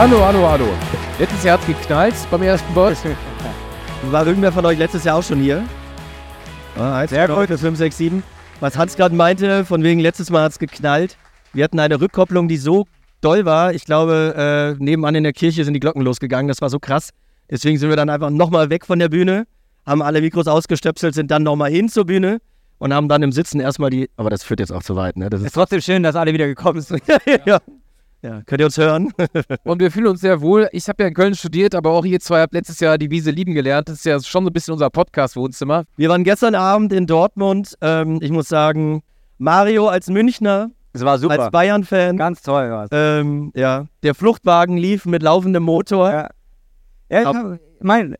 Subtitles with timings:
[0.00, 0.64] Hallo, hallo, hallo.
[1.18, 3.04] Letztes Jahr hat geknallt beim ersten Boss.
[4.10, 5.62] War irgendwer von euch letztes Jahr auch schon hier?
[6.78, 7.48] Ah, Sehr gut.
[7.48, 8.22] 5, 6, 7.
[8.60, 11.18] Was Hans gerade meinte, von wegen letztes Mal hat es geknallt.
[11.52, 12.86] Wir hatten eine Rückkopplung, die so
[13.20, 13.74] doll war.
[13.74, 16.48] Ich glaube, äh, nebenan in der Kirche sind die Glocken losgegangen.
[16.48, 17.10] Das war so krass.
[17.50, 19.44] Deswegen sind wir dann einfach nochmal weg von der Bühne,
[19.84, 22.38] haben alle Mikros ausgestöpselt, sind dann nochmal hin zur Bühne
[22.78, 24.08] und haben dann im Sitzen erstmal die.
[24.16, 25.28] Aber das führt jetzt auch zu weit, ne?
[25.28, 27.02] Das ist, ist trotzdem schön, dass alle wieder gekommen sind.
[27.44, 27.44] ja.
[27.44, 27.58] Ja,
[28.20, 29.12] könnt ihr uns hören?
[29.64, 30.68] und wir fühlen uns sehr wohl.
[30.72, 33.30] Ich habe ja in Köln studiert, aber auch ihr zwei habt letztes Jahr die Wiese
[33.30, 33.88] lieben gelernt.
[33.88, 35.84] Das ist ja schon so ein bisschen unser Podcast-Wohnzimmer.
[35.96, 37.76] Wir waren gestern Abend in Dortmund.
[37.80, 39.02] Ähm, ich muss sagen,
[39.38, 40.70] Mario als Münchner.
[40.92, 41.40] Das war super.
[41.40, 42.16] Als Bayern-Fan.
[42.16, 46.10] Ganz toll war ähm, Ja, der Fluchtwagen lief mit laufendem Motor.
[46.10, 46.28] Ja,
[47.10, 48.16] ja ich meine,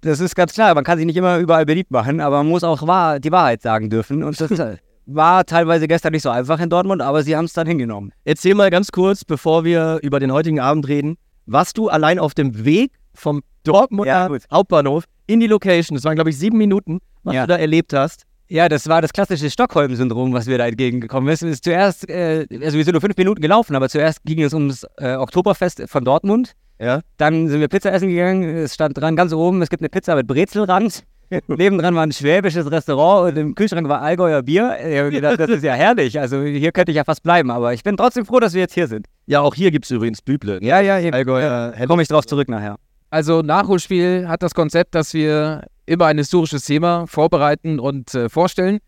[0.00, 0.74] das ist ganz klar.
[0.74, 3.62] Man kann sich nicht immer überall beliebt machen, aber man muss auch wahr, die Wahrheit
[3.62, 4.22] sagen dürfen.
[4.24, 4.60] Und das ist
[5.06, 8.12] war teilweise gestern nicht so einfach in Dortmund, aber sie haben es dann hingenommen.
[8.24, 12.34] Erzähl mal ganz kurz, bevor wir über den heutigen Abend reden, was du allein auf
[12.34, 17.00] dem Weg vom Dortmunder ja, Hauptbahnhof in die Location, das waren glaube ich sieben Minuten,
[17.22, 17.42] was ja.
[17.42, 18.24] du da erlebt hast.
[18.48, 21.42] Ja, das war das klassische Stockholm-Syndrom, was mir da entgegengekommen ist.
[21.42, 24.86] ist zuerst, äh, also wir sind nur fünf Minuten gelaufen, aber zuerst ging es ums
[24.98, 26.52] äh, Oktoberfest von Dortmund.
[26.78, 27.00] Ja.
[27.16, 28.42] Dann sind wir Pizza essen gegangen.
[28.42, 31.04] Es stand dran ganz oben, es gibt eine Pizza mit Brezelrand.
[31.48, 34.76] Nebendran war ein schwäbisches Restaurant und im Kühlschrank war Allgäuer Bier.
[34.78, 36.18] Ich habe gedacht, das ist ja herrlich.
[36.18, 38.74] Also hier könnte ich ja fast bleiben, aber ich bin trotzdem froh, dass wir jetzt
[38.74, 39.06] hier sind.
[39.26, 40.58] Ja, auch hier gibt es übrigens Büble.
[40.62, 41.14] Ja, ja, eben.
[41.14, 41.74] Allgäuer.
[41.78, 42.76] Ja, komme ich drauf zurück nachher.
[43.10, 48.78] Also Nachholspiel hat das Konzept, dass wir immer ein historisches Thema vorbereiten und äh, vorstellen.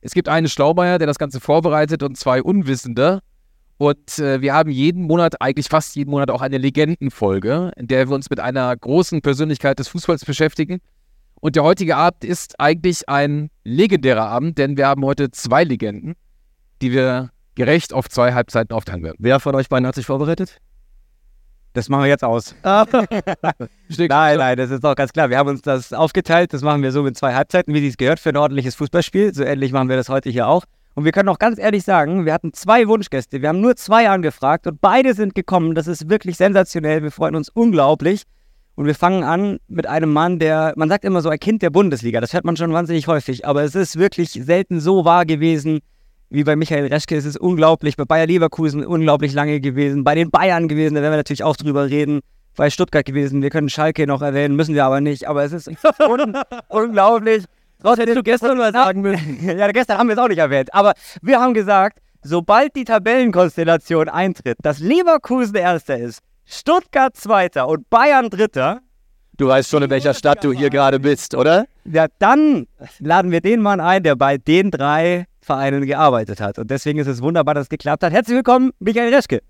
[0.00, 3.20] Es gibt einen Schlaumeier, der das Ganze vorbereitet und zwei Unwissende.
[3.76, 8.08] Und äh, wir haben jeden Monat, eigentlich fast jeden Monat auch eine Legendenfolge, in der
[8.08, 10.80] wir uns mit einer großen Persönlichkeit des Fußballs beschäftigen.
[11.44, 16.14] Und der heutige Abend ist eigentlich ein legendärer Abend, denn wir haben heute zwei Legenden,
[16.80, 19.18] die wir gerecht auf zwei Halbzeiten aufteilen werden.
[19.18, 20.56] Wer von euch beiden hat sich vorbereitet?
[21.74, 22.54] Das machen wir jetzt aus.
[22.62, 22.88] nein,
[23.98, 25.28] nein, das ist doch ganz klar.
[25.28, 26.54] Wir haben uns das aufgeteilt.
[26.54, 29.34] Das machen wir so mit zwei Halbzeiten, wie es gehört für ein ordentliches Fußballspiel.
[29.34, 30.64] So ähnlich machen wir das heute hier auch.
[30.94, 33.42] Und wir können auch ganz ehrlich sagen, wir hatten zwei Wunschgäste.
[33.42, 35.74] Wir haben nur zwei angefragt und beide sind gekommen.
[35.74, 37.02] Das ist wirklich sensationell.
[37.02, 38.22] Wir freuen uns unglaublich.
[38.76, 41.70] Und wir fangen an mit einem Mann, der, man sagt immer so, ein Kind der
[41.70, 42.20] Bundesliga.
[42.20, 43.46] Das hört man schon wahnsinnig häufig.
[43.46, 45.80] Aber es ist wirklich selten so wahr gewesen
[46.30, 47.16] wie bei Michael Reschke.
[47.16, 47.96] Es ist unglaublich.
[47.96, 50.02] Bei Bayer Leverkusen unglaublich lange gewesen.
[50.02, 52.20] Bei den Bayern gewesen, da werden wir natürlich auch drüber reden.
[52.56, 53.42] Bei Stuttgart gewesen.
[53.42, 55.28] Wir können Schalke noch erwähnen, müssen wir aber nicht.
[55.28, 55.68] Aber es ist
[56.08, 56.36] un
[56.68, 57.44] unglaublich.
[57.80, 59.38] Was hättest du gestern mal sagen müssen?
[59.58, 60.74] ja, gestern haben wir es auch nicht erwähnt.
[60.74, 67.88] Aber wir haben gesagt, sobald die Tabellenkonstellation eintritt, dass Leverkusen Erster ist, Stuttgart Zweiter und
[67.88, 68.80] Bayern Dritter.
[69.36, 71.66] Du weißt schon, in welcher Stadt du hier gerade bist, oder?
[71.84, 72.66] Ja, dann
[73.00, 76.58] laden wir den Mann ein, der bei den drei Vereinen gearbeitet hat.
[76.58, 78.12] Und deswegen ist es wunderbar, dass es geklappt hat.
[78.12, 79.42] Herzlich willkommen, Michael Reschke.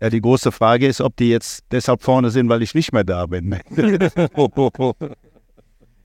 [0.00, 3.04] Ja, die große Frage ist, ob die jetzt deshalb vorne sind, weil ich nicht mehr
[3.04, 3.58] da bin.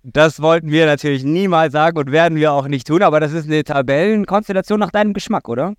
[0.03, 3.46] Das wollten wir natürlich niemals sagen und werden wir auch nicht tun, aber das ist
[3.46, 5.74] eine Tabellenkonstellation nach deinem Geschmack, oder?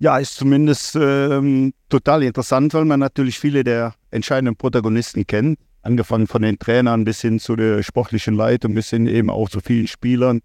[0.00, 5.58] Ja, ist zumindest ähm, total interessant, weil man natürlich viele der entscheidenden Protagonisten kennt.
[5.82, 9.60] Angefangen von den Trainern bis hin zu der sportlichen Leitung, bis hin eben auch zu
[9.60, 10.40] vielen Spielern.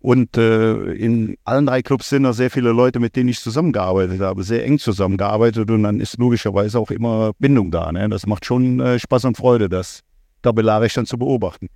[0.00, 4.20] Und äh, in allen drei Clubs sind da sehr viele Leute, mit denen ich zusammengearbeitet
[4.20, 5.70] habe, sehr eng zusammengearbeitet.
[5.70, 7.90] Und dann ist logischerweise auch immer Bindung da.
[7.90, 8.08] Ne?
[8.08, 10.00] Das macht schon äh, Spaß und Freude, das
[10.42, 11.68] tabellarisch dann zu beobachten.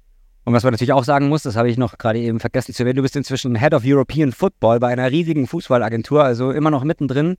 [0.45, 2.83] Und was man natürlich auch sagen muss, das habe ich noch gerade eben vergessen zu
[2.83, 6.83] erwähnen, du bist inzwischen Head of European Football bei einer riesigen Fußballagentur, also immer noch
[6.83, 7.37] mittendrin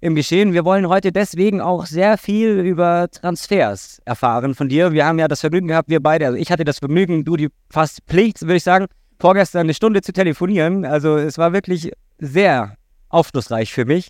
[0.00, 0.52] im Geschehen.
[0.52, 4.92] Wir wollen heute deswegen auch sehr viel über Transfers erfahren von dir.
[4.92, 7.48] Wir haben ja das Vergnügen gehabt, wir beide, also ich hatte das Vergnügen, du die
[7.70, 8.86] fast Pflicht, würde ich sagen,
[9.18, 10.84] vorgestern eine Stunde zu telefonieren.
[10.84, 12.76] Also es war wirklich sehr
[13.08, 14.08] aufschlussreich für mich.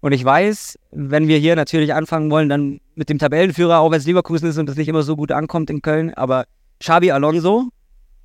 [0.00, 3.98] Und ich weiß, wenn wir hier natürlich anfangen wollen, dann mit dem Tabellenführer, auch wenn
[3.98, 6.46] es Leverkusen ist und das nicht immer so gut ankommt in Köln, aber
[6.80, 7.68] Xabi Alonso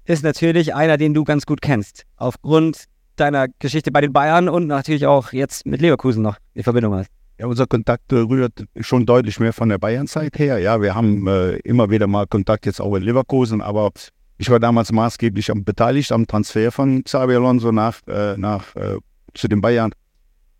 [0.09, 2.03] ist natürlich einer, den du ganz gut kennst.
[2.17, 2.85] Aufgrund
[3.15, 7.09] deiner Geschichte bei den Bayern und natürlich auch jetzt mit Leverkusen noch in Verbindung hast.
[7.37, 10.57] Ja, unser Kontakt rührt schon deutlich mehr von der Bayern-Zeit her.
[10.57, 13.91] Ja, wir haben äh, immer wieder mal Kontakt jetzt auch in Leverkusen, aber
[14.39, 18.97] ich war damals maßgeblich am, beteiligt am Transfer von Xabi Alonso nach, äh, nach äh,
[19.35, 19.91] zu den Bayern.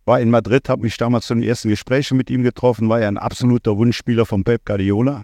[0.06, 3.08] War in Madrid, habe mich damals zu den ersten Gesprächen mit ihm getroffen, war ja
[3.08, 5.24] ein absoluter Wunschspieler von Pep Guardiola.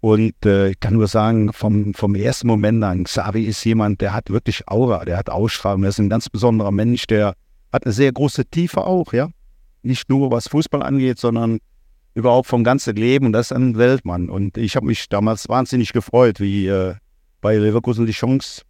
[0.00, 4.14] Und äh, ich kann nur sagen, vom, vom ersten Moment an, Xavi ist jemand, der
[4.14, 7.34] hat wirklich Aura, der hat Ausstrahlung, der ist ein ganz besonderer Mensch, der
[7.72, 9.28] hat eine sehr große Tiefe auch, ja.
[9.82, 11.58] Nicht nur was Fußball angeht, sondern
[12.14, 14.30] überhaupt vom ganzen Leben und das ist ein Weltmann.
[14.30, 16.94] Und ich habe mich damals wahnsinnig gefreut, wie äh,
[17.40, 18.62] bei Leverkusen die Chance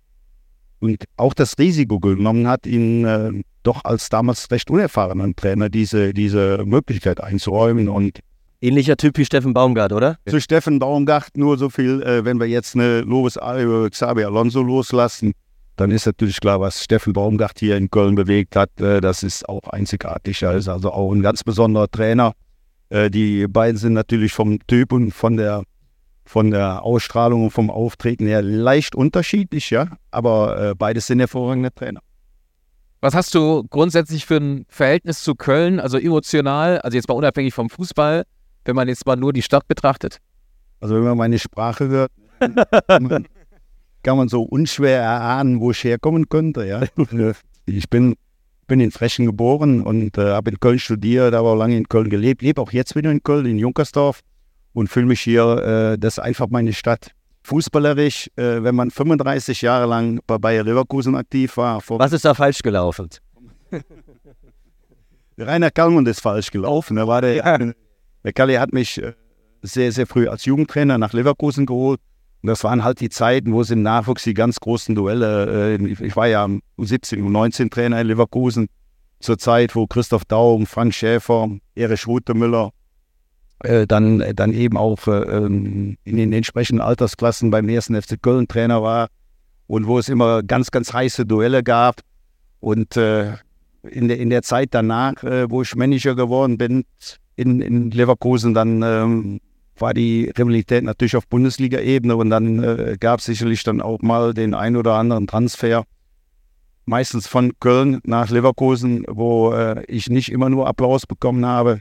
[0.81, 6.15] und auch das Risiko genommen hat, ihn äh, doch als damals recht unerfahrenen Trainer diese,
[6.15, 7.89] diese Möglichkeit einzuräumen.
[7.89, 8.21] Und
[8.63, 10.19] Ähnlicher Typ wie Steffen Baumgart, oder?
[10.29, 14.63] zu Steffen Baumgart nur so viel, äh, wenn wir jetzt eine Lovis äh, Xabi Alonso
[14.63, 15.33] loslassen,
[15.77, 19.49] dann ist natürlich klar, was Steffen Baumgart hier in Köln bewegt hat, äh, das ist
[19.49, 20.43] auch einzigartig.
[20.43, 22.33] Er ist also auch ein ganz besonderer Trainer.
[22.91, 25.63] Äh, die beiden sind natürlich vom Typ und von der
[26.27, 31.75] von der Ausstrahlung und vom Auftreten her leicht unterschiedlich, ja, aber äh, beides sind hervorragende
[31.75, 32.01] Trainer.
[33.01, 37.53] Was hast du grundsätzlich für ein Verhältnis zu Köln, also emotional, also jetzt mal unabhängig
[37.53, 38.25] vom Fußball,
[38.65, 40.19] wenn man jetzt mal nur die Stadt betrachtet?
[40.81, 42.13] Also wenn man meine Sprache hört,
[44.03, 46.67] kann man so unschwer erahnen, wo ich herkommen könnte.
[46.67, 46.83] Ja.
[47.67, 48.17] Ich bin,
[48.67, 52.09] bin in Frechen geboren und äh, habe in Köln studiert, habe auch lange in Köln
[52.09, 54.21] gelebt, lebe auch jetzt wieder in Köln, in Junkersdorf
[54.73, 57.11] und fühle mich hier, äh, das ist einfach meine Stadt.
[57.43, 62.25] Fußballerisch, äh, wenn man 35 Jahre lang bei Bayer Leverkusen aktiv war, vor Was ist
[62.25, 63.09] da falsch gelaufen?
[65.39, 66.97] Rainer Kallmund ist falsch gelaufen.
[66.97, 67.75] Da war der,
[68.35, 69.15] Kalli hat mich äh,
[69.63, 72.01] sehr, sehr früh als Jugendtrainer nach Leverkusen geholt.
[72.43, 75.87] Und das waren halt die Zeiten, wo es im Nachwuchs die ganz großen Duelle, äh,
[76.07, 76.47] ich war ja
[76.79, 78.69] U17, U19 Trainer in Leverkusen,
[79.21, 82.71] zur Zeit, wo Christoph Daum, Frank Schäfer, Erich Rutemüller,
[83.63, 88.49] äh, dann, dann eben auch äh, ähm, in den entsprechenden Altersklassen beim ersten FC Köln
[88.49, 89.09] Trainer war
[89.67, 92.01] und wo es immer ganz, ganz heiße Duelle gab.
[92.61, 95.15] Und in, der, in der Zeit danach,
[95.49, 96.85] wo ich Manager geworden bin,
[97.41, 99.41] in, in Leverkusen, dann ähm,
[99.79, 104.35] war die Rivalität natürlich auf Bundesliga-Ebene und dann äh, gab es sicherlich dann auch mal
[104.35, 105.85] den ein oder anderen Transfer,
[106.85, 111.81] meistens von Köln nach Leverkusen, wo äh, ich nicht immer nur Applaus bekommen habe.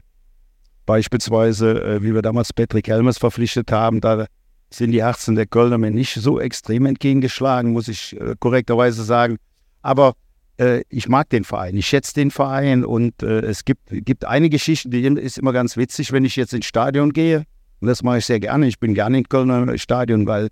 [0.86, 4.26] Beispielsweise, äh, wie wir damals Patrick Helmes verpflichtet haben, da
[4.70, 9.36] sind die Herzen der Kölner mir nicht so extrem entgegengeschlagen, muss ich äh, korrekterweise sagen.
[9.82, 10.14] Aber
[10.60, 14.50] äh, ich mag den Verein, ich schätze den Verein und äh, es gibt, gibt eine
[14.50, 17.44] Geschichte, die ist immer ganz witzig, wenn ich jetzt ins Stadion gehe.
[17.80, 18.66] Und das mache ich sehr gerne.
[18.66, 20.48] Ich bin gerne im Kölner Stadion, weil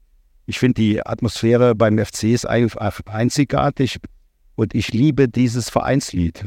[0.46, 3.98] ich finde, die Atmosphäre beim FC ist einzigartig
[4.56, 6.46] und ich liebe dieses Vereinslied.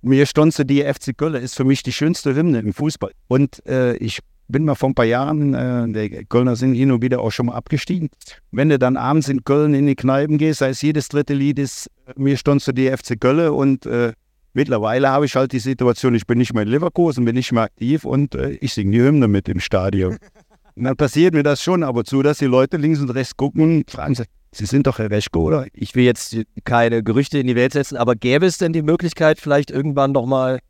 [0.00, 3.12] Mir stonze die FC Köln ist für mich die schönste Hymne im Fußball.
[3.28, 4.20] Und äh, ich
[4.52, 7.46] bin mal vor ein paar Jahren, äh, die Kölner sind hin und wieder auch schon
[7.46, 8.10] mal abgestiegen.
[8.50, 11.90] Wenn du dann abends in Köln in die Kneipen gehst, heißt jedes dritte Lied ist
[12.06, 14.12] äh, Mir stonze die FC Köln und äh,
[14.54, 17.62] Mittlerweile habe ich halt die Situation, ich bin nicht mehr in Leverkusen, bin nicht mehr
[17.62, 20.18] aktiv und äh, ich singe die Hymne mit im Stadion.
[20.74, 23.36] Und dann passiert mir das schon ab und zu, dass die Leute links und rechts
[23.36, 25.66] gucken und fragen sich, Sie sind doch Herr Reschko, oder?
[25.74, 26.34] Ich will jetzt
[26.64, 30.60] keine Gerüchte in die Welt setzen, aber gäbe es denn die Möglichkeit, vielleicht irgendwann nochmal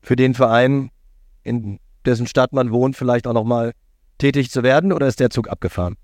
[0.00, 0.90] für den Verein,
[1.42, 3.72] in dessen Stadt man wohnt, vielleicht auch nochmal
[4.18, 5.96] tätig zu werden oder ist der Zug abgefahren?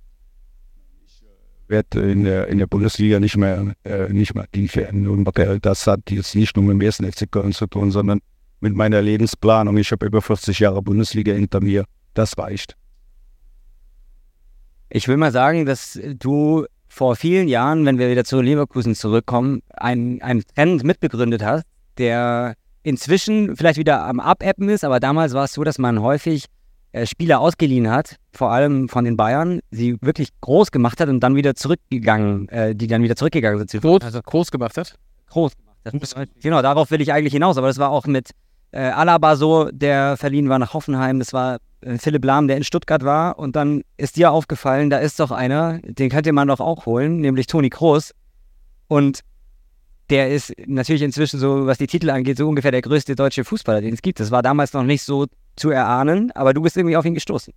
[1.69, 5.06] werde in der, in der Bundesliga nicht mehr, äh, nicht mehr aktiv werden.
[5.06, 5.29] Und
[5.62, 8.21] das hat jetzt nicht nur mit dem ersten FC Köln zu tun, sondern
[8.61, 9.77] mit meiner Lebensplanung.
[9.77, 11.85] Ich habe über 40 Jahre Bundesliga hinter mir.
[12.15, 12.75] Das reicht.
[14.91, 19.62] Ich will mal sagen, dass du vor vielen Jahren, wenn wir wieder zu Leverkusen zurückkommen,
[19.69, 21.65] einen, einen Trend mitbegründet hast,
[21.99, 22.55] der
[22.88, 26.46] inzwischen vielleicht wieder am Abappen ist, aber damals war es so, dass man häufig
[26.93, 31.20] äh, Spieler ausgeliehen hat, vor allem von den Bayern, sie wirklich groß gemacht hat und
[31.20, 33.82] dann wieder zurückgegangen, äh, die dann wieder zurückgegangen sind.
[33.82, 34.94] Groß, also groß gemacht hat?
[35.29, 36.29] Groß gemacht hat.
[36.41, 38.31] Genau, darauf will ich eigentlich hinaus, aber das war auch mit
[38.70, 42.65] äh, Alaba so, der verliehen war nach Hoffenheim, das war äh, Philipp Lahm, der in
[42.65, 46.60] Stuttgart war und dann ist dir aufgefallen, da ist doch einer, den könnte man doch
[46.60, 48.15] auch holen, nämlich Toni Kroos
[48.89, 49.20] und
[50.10, 53.81] der ist natürlich inzwischen so, was die Titel angeht, so ungefähr der größte deutsche Fußballer,
[53.81, 54.20] den es gibt.
[54.20, 57.53] Das war damals noch nicht so zu erahnen, aber du bist irgendwie auf ihn gestoßen.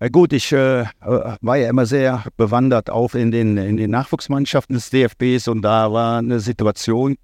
[0.00, 4.74] Ja gut, ich äh, war ja immer sehr bewandert auch in den, in den Nachwuchsmannschaften
[4.74, 7.16] des DFBs und da war eine Situation,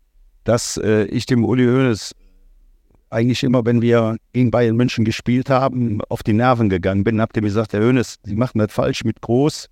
[0.45, 2.15] dass äh, ich dem Uli Hoeneß
[3.11, 7.17] eigentlich immer, wenn wir gegen Bayern München gespielt haben, auf die Nerven gegangen bin.
[7.19, 9.69] Ihr mir gesagt, Herr Hoeneß, Sie machen das falsch mit Groß.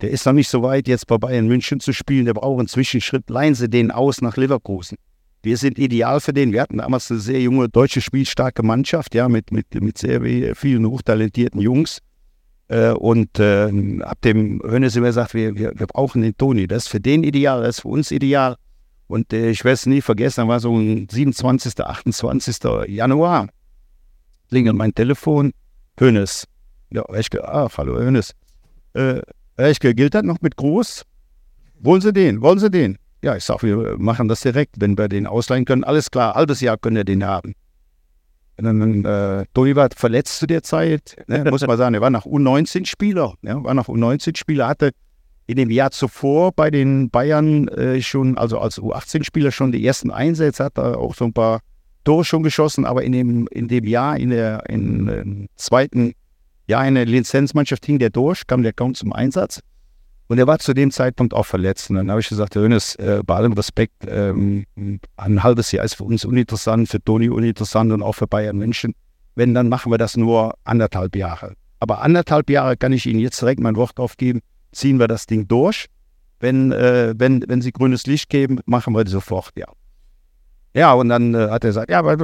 [0.00, 2.24] Der ist noch nicht so weit, jetzt bei Bayern München zu spielen.
[2.26, 3.28] Der braucht einen Zwischenschritt.
[3.28, 4.96] Leihen Sie den aus nach Leverkusen.
[5.42, 6.52] Wir sind ideal für den.
[6.52, 10.20] Wir hatten damals eine sehr junge, deutsche, spielstarke Mannschaft, ja, mit, mit, mit sehr
[10.54, 11.98] vielen hochtalentierten Jungs.
[12.68, 13.70] Äh, und äh,
[14.02, 16.66] ab dem Hönes immer gesagt, wir, wir, wir brauchen den Toni.
[16.66, 18.56] Das ist für den ideal, das ist für uns ideal.
[19.06, 22.56] Und äh, ich werde es nie vergessen, war so ein 27., 28.
[22.88, 23.48] Januar.
[24.48, 25.52] Klingelt mein Telefon.
[25.98, 26.44] Hönes.
[26.90, 28.34] Ja, Reschke, ach, hallo Hönes.
[29.58, 31.02] Äh, Reschke, gilt das noch mit Groß?
[31.80, 32.40] Wollen Sie den?
[32.40, 32.96] Wollen Sie den?
[33.22, 35.82] Ja, ich sage, wir machen das direkt, wenn wir den ausleihen können.
[35.82, 37.54] Alles klar, halbes Jahr können wir den haben.
[38.56, 42.10] Und dann, äh, Toni war verletzt zu der Zeit, ne, muss man sagen, er war
[42.10, 44.90] nach U19-Spieler, ja, war nach U19-Spieler, hatte
[45.48, 50.12] in dem Jahr zuvor bei den Bayern äh, schon, also als U18-Spieler schon die ersten
[50.12, 51.60] Einsätze, hat er auch so ein paar
[52.04, 56.14] Tore schon geschossen, aber in dem, in dem Jahr, in der in, in zweiten
[56.68, 59.60] Jahr in der Lizenzmannschaft hing der durch, kam der kaum zum Einsatz.
[60.28, 61.88] Und er war zu dem Zeitpunkt auch verletzt.
[61.88, 64.66] Und dann habe ich gesagt, Hönes, äh, bei allem Respekt, ähm,
[65.16, 68.94] ein halbes Jahr ist für uns uninteressant, für Toni uninteressant und auch für Bayern München.
[69.34, 71.54] Wenn, dann machen wir das nur anderthalb Jahre.
[71.80, 74.40] Aber anderthalb Jahre kann ich Ihnen jetzt direkt mein Wort aufgeben
[74.72, 75.86] ziehen wir das Ding durch.
[76.40, 79.66] Wenn, äh, wenn, wenn sie grünes Licht geben, machen wir sofort, ja.
[80.74, 82.14] Ja, und dann äh, hat er gesagt, ja, aber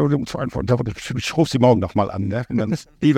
[1.17, 2.29] ich rufe sie morgen nochmal an.
[2.29, 2.45] Ne?
[2.49, 3.15] Und dann die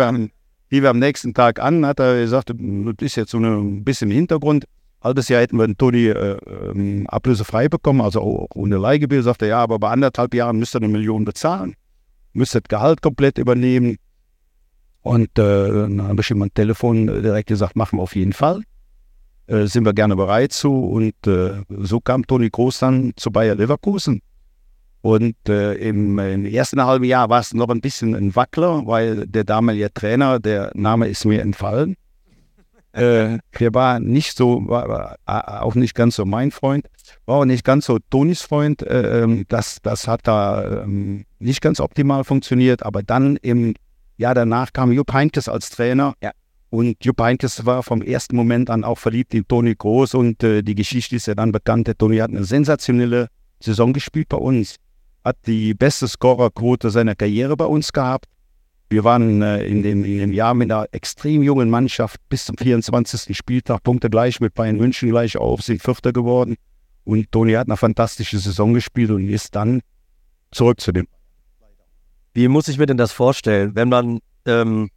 [0.70, 2.56] die wir am nächsten Tag an, hat er gesagt, das
[3.00, 4.64] ist jetzt so ein bisschen im Hintergrund.
[5.02, 9.23] Halbes Jahr hätten wir den Toni äh, ähm, ablösefrei bekommen, also ohne Leihgebühr.
[9.23, 11.75] Sagt er, ja, aber bei anderthalb Jahren müsst ihr eine Million bezahlen.
[12.32, 13.96] Müsst das Gehalt komplett übernehmen.
[15.02, 18.62] Und äh, dann habe ich ihm am Telefon direkt gesagt, machen wir auf jeden Fall
[19.46, 20.73] äh, sind wir gerne bereit zu.
[20.73, 24.23] Und äh, so kam Toni Groß dann zu Bayer Leverkusen.
[25.02, 29.26] Und äh, im, im, ersten halben Jahr war es noch ein bisschen ein Wackler, weil
[29.26, 31.96] der damalige Trainer, der Name ist mir entfallen,
[32.92, 36.86] äh, der war nicht so, war, war, auch nicht ganz so mein Freund,
[37.24, 38.82] war auch nicht ganz so Tonis Freund.
[38.82, 43.74] Äh, ähm, das, das hat da ähm, nicht ganz optimal funktioniert, aber dann im
[44.16, 46.14] Jahr danach kam Jupp Heynckes als Trainer.
[46.22, 46.32] Ja.
[46.70, 50.62] Und Jupp Heynckes war vom ersten Moment an auch verliebt in Toni Groß und äh,
[50.62, 51.86] die Geschichte ist ja dann bekannt.
[51.86, 53.28] Der Toni hat eine sensationelle
[53.60, 54.76] Saison gespielt bei uns,
[55.26, 58.26] hat die beste Scorerquote seiner Karriere bei uns gehabt.
[58.88, 62.56] Wir waren äh, in, dem, in, dem, Jahr mit einer extrem jungen Mannschaft bis zum
[62.56, 63.37] 24.
[63.37, 66.54] Spieltag Punkte gleich mit Bayern München gleich auf, sind Vierter geworden.
[67.02, 69.80] Und Toni hat eine fantastische Saison gespielt und ist dann
[70.52, 71.09] zurück zu dem.
[72.33, 74.90] Wie muss ich mir denn das vorstellen, wenn man ähm,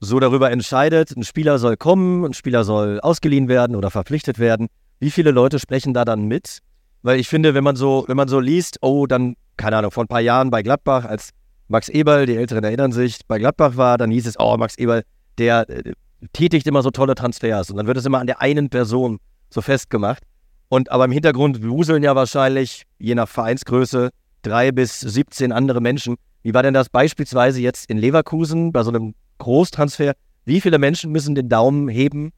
[0.00, 4.66] so darüber entscheidet, ein Spieler soll kommen, ein Spieler soll ausgeliehen werden oder verpflichtet werden.
[4.98, 6.62] Wie viele Leute sprechen da dann mit?
[7.02, 10.04] Weil ich finde, wenn man so, wenn man so liest, oh, dann, keine Ahnung, vor
[10.04, 11.30] ein paar Jahren bei Gladbach, als
[11.68, 15.02] Max Eberl, die Älteren erinnern sich, bei Gladbach war, dann hieß es, oh, Max Eberl,
[15.38, 15.92] der äh,
[16.32, 17.70] tätigt immer so tolle Transfers.
[17.70, 20.22] Und dann wird es immer an der einen Person so festgemacht.
[20.68, 24.10] Und aber im Hintergrund wuseln ja wahrscheinlich, je nach Vereinsgröße,
[24.42, 26.16] drei bis 17 andere Menschen.
[26.42, 30.12] Wie war denn das beispielsweise jetzt in Leverkusen bei so einem Großtransfer,
[30.44, 32.32] wie viele Menschen müssen den Daumen heben,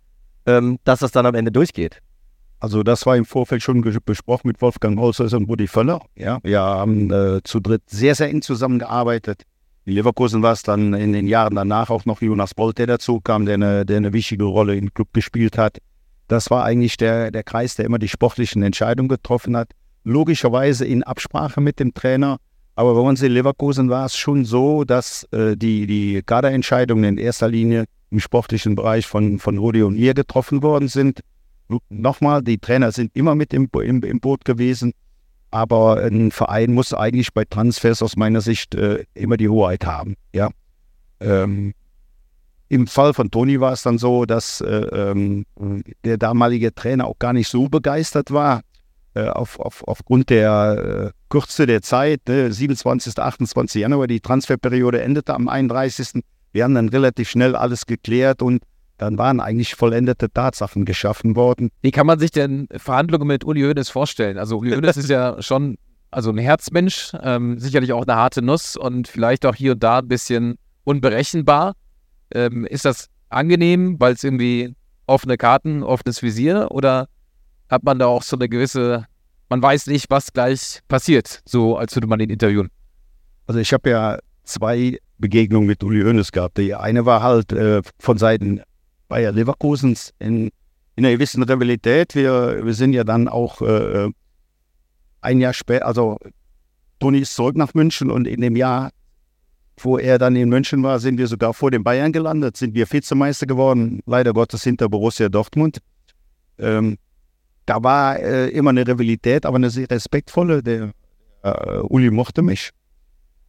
[0.46, 2.00] ähm, dass das dann am Ende durchgeht?
[2.62, 6.00] Also das war im Vorfeld schon besprochen mit Wolfgang Holzhäuser und Rudi Völler.
[6.14, 9.42] Ja, wir haben äh, zu dritt sehr, sehr eng zusammengearbeitet.
[9.84, 13.20] In Leverkusen war es dann in den Jahren danach auch noch Jonas Bolt, der dazu
[13.20, 15.78] kam, der eine, der eine wichtige Rolle im Club gespielt hat.
[16.28, 19.72] Das war eigentlich der, der Kreis, der immer die sportlichen Entscheidungen getroffen hat.
[20.04, 22.38] Logischerweise in Absprache mit dem Trainer
[22.74, 27.18] aber bei uns in Leverkusen war es schon so, dass äh, die, die Kaderentscheidungen in
[27.18, 31.20] erster Linie im sportlichen Bereich von, von Rudi und mir getroffen worden sind.
[31.88, 34.92] Nochmal, die Trainer sind immer mit im, im, im Boot gewesen,
[35.50, 40.14] aber ein Verein muss eigentlich bei Transfers aus meiner Sicht äh, immer die Hoheit haben.
[40.32, 40.50] Ja.
[41.20, 41.74] Ähm,
[42.68, 45.44] Im Fall von Toni war es dann so, dass äh, ähm,
[46.04, 48.62] der damalige Trainer auch gar nicht so begeistert war
[49.14, 53.18] äh, auf, auf, aufgrund der äh, Kürze der Zeit, ne, 27.
[53.18, 53.82] 28.
[53.82, 56.22] Januar, die Transferperiode endete am 31.
[56.52, 58.62] Wir haben dann relativ schnell alles geklärt und
[58.98, 61.70] dann waren eigentlich vollendete Tatsachen geschaffen worden.
[61.80, 64.38] Wie kann man sich denn Verhandlungen mit Uli Hoeneß vorstellen?
[64.38, 65.76] Also Uli Hoeneß ist ja schon
[66.10, 69.98] also ein Herzmensch, ähm, sicherlich auch eine harte Nuss und vielleicht auch hier und da
[69.98, 71.74] ein bisschen unberechenbar.
[72.34, 74.74] Ähm, ist das angenehm, weil es irgendwie
[75.06, 77.08] offene Karten, offenes Visier oder
[77.68, 79.06] hat man da auch so eine gewisse,
[79.48, 82.68] man weiß nicht, was gleich passiert, so als würde man ihn interviewen.
[83.46, 86.58] Also ich habe ja zwei Begegnungen mit Uli Hoeneß gehabt.
[86.58, 88.60] Die eine war halt äh, von Seiten
[89.12, 90.50] Bayer Leverkusens in,
[90.96, 92.14] in einer gewissen Rivalität.
[92.14, 94.08] Wir, wir sind ja dann auch äh,
[95.20, 96.16] ein Jahr später, also
[96.98, 98.90] Toni ist zurück nach München und in dem Jahr,
[99.76, 102.90] wo er dann in München war, sind wir sogar vor den Bayern gelandet, sind wir
[102.90, 105.80] Vizemeister geworden, leider Gottes hinter Borussia Dortmund.
[106.56, 106.96] Ähm,
[107.66, 110.62] da war äh, immer eine Rivalität, aber eine sehr respektvolle.
[110.62, 110.92] Der
[111.42, 112.70] äh, Uli mochte mich.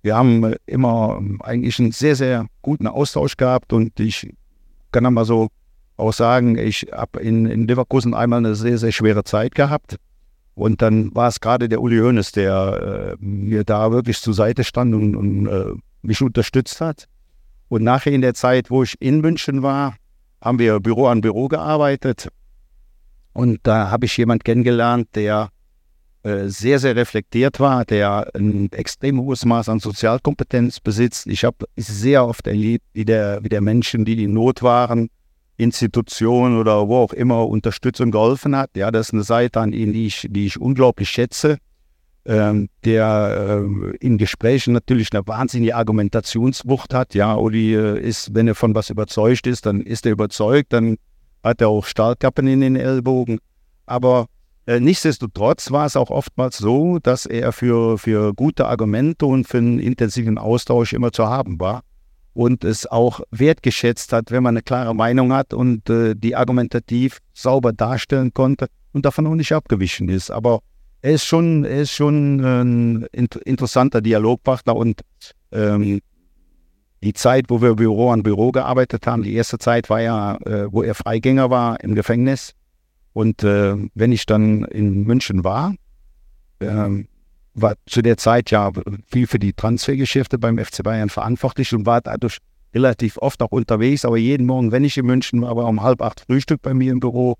[0.01, 4.27] Wir haben äh, immer eigentlich einen sehr, sehr guten Austausch gehabt und ich
[4.93, 5.49] kann mal so
[5.97, 9.97] auch sagen, ich habe in, in Leverkusen einmal eine sehr, sehr schwere Zeit gehabt.
[10.55, 14.63] Und dann war es gerade der Uli Hoeneß, der äh, mir da wirklich zur Seite
[14.63, 15.73] stand und, und äh,
[16.03, 17.07] mich unterstützt hat.
[17.69, 19.95] Und nachher in der Zeit, wo ich in München war,
[20.41, 22.27] haben wir Büro an Büro gearbeitet.
[23.33, 25.49] Und da habe ich jemanden kennengelernt, der
[26.23, 31.27] sehr, sehr reflektiert war, der ein extrem hohes Maß an Sozialkompetenz besitzt.
[31.27, 35.09] Ich habe sehr oft erlebt, wie der, wie der Menschen, die in Not waren,
[35.57, 38.71] Institution oder wo auch immer Unterstützung geholfen hat.
[38.75, 41.57] Ja, das ist eine Seite an ihn, die ich, die ich unglaublich schätze.
[42.25, 47.15] Ähm, der äh, in Gesprächen natürlich eine wahnsinnige Argumentationswucht hat.
[47.15, 50.95] Ja, Uli äh, ist, wenn er von was überzeugt ist, dann ist er überzeugt, dann
[51.43, 53.39] hat er auch Stahlkappen in den Ellbogen.
[53.85, 54.32] Aber äh,
[54.67, 59.79] nichtsdestotrotz war es auch oftmals so, dass er für, für gute Argumente und für einen
[59.79, 61.81] intensiven Austausch immer zu haben war
[62.33, 67.19] und es auch wertgeschätzt hat, wenn man eine klare Meinung hat und äh, die argumentativ
[67.33, 70.31] sauber darstellen konnte und davon auch nicht abgewichen ist.
[70.31, 70.59] Aber
[71.01, 75.01] er ist schon, er ist schon ein interessanter Dialogpartner und
[75.51, 75.99] ähm,
[77.03, 80.71] die Zeit, wo wir Büro an Büro gearbeitet haben, die erste Zeit war ja, äh,
[80.71, 82.53] wo er Freigänger war im Gefängnis.
[83.13, 85.75] Und äh, wenn ich dann in München war,
[86.59, 87.03] äh,
[87.53, 88.71] war zu der Zeit ja
[89.07, 92.39] viel für die Transfergeschäfte beim FC Bayern verantwortlich und war dadurch
[92.73, 94.05] relativ oft auch unterwegs.
[94.05, 96.91] Aber jeden Morgen, wenn ich in München war, war um halb acht Frühstück bei mir
[96.91, 97.35] im Büro.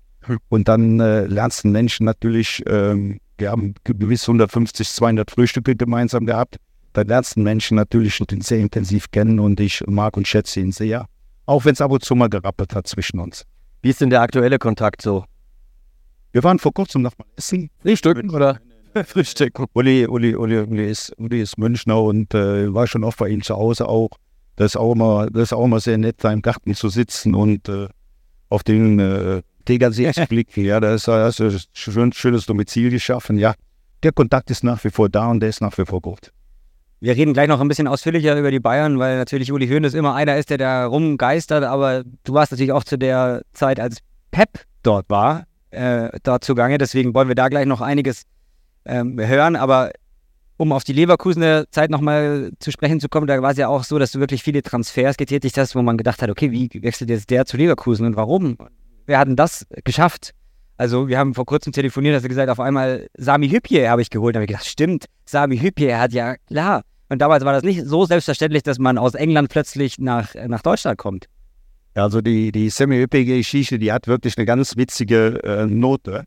[0.48, 6.24] Und dann äh, lernst du Menschen natürlich, ähm, wir haben gewiss 150, 200 Frühstücke gemeinsam
[6.24, 6.56] gehabt.
[6.92, 11.06] Da lernst du Menschen natürlich sehr intensiv kennen und ich mag und schätze ihn sehr.
[11.46, 13.44] Auch wenn es ab und zu mal gerappelt hat zwischen uns.
[13.82, 15.24] Wie ist denn der aktuelle Kontakt so?
[16.34, 17.70] Wir waren vor kurzem noch mal essen.
[17.80, 18.58] Frühstücken oder?
[19.06, 19.66] Frühstücken.
[19.72, 23.40] Uli, Uli, Uli, Uli, ist, Uli ist Münchner und äh, war schon oft bei ihm
[23.40, 24.10] zu Hause auch.
[24.56, 27.36] Das ist auch immer, das ist auch immer sehr nett, da im Garten zu sitzen
[27.36, 27.86] und äh,
[28.48, 30.64] auf den äh, Tegernsee zu blicken.
[30.64, 33.38] Ja, da ist, ist ein schön, schönes Domizil geschaffen.
[33.38, 33.54] Ja,
[34.02, 36.32] der Kontakt ist nach wie vor da und der ist nach wie vor gut.
[36.98, 40.16] Wir reden gleich noch ein bisschen ausführlicher über die Bayern, weil natürlich Uli Hoeneß immer
[40.16, 43.98] einer ist, der da rumgeistert, aber du warst natürlich auch zu der Zeit, als
[44.32, 46.78] Pep dort war, äh, dort zugange.
[46.78, 48.22] Deswegen wollen wir da gleich noch einiges
[48.84, 49.56] ähm, hören.
[49.56, 49.90] Aber
[50.56, 53.84] um auf die Leverkusener Zeit nochmal zu sprechen zu kommen, da war es ja auch
[53.84, 57.10] so, dass du wirklich viele Transfers getätigt hast, wo man gedacht hat, okay, wie wechselt
[57.10, 58.56] jetzt der zu Leverkusen und warum?
[59.06, 60.32] Wer hat denn das geschafft?
[60.76, 64.10] Also, wir haben vor kurzem telefoniert, hast du gesagt, auf einmal Sami Hüpje habe ich
[64.10, 64.34] geholt.
[64.34, 66.82] Da habe ich gedacht, stimmt, Sami Hüpje hat ja, klar.
[67.08, 70.98] Und damals war das nicht so selbstverständlich, dass man aus England plötzlich nach, nach Deutschland
[70.98, 71.26] kommt.
[71.94, 76.24] Also die, die Semi-Üppige-Geschichte, die hat wirklich eine ganz witzige äh, Note.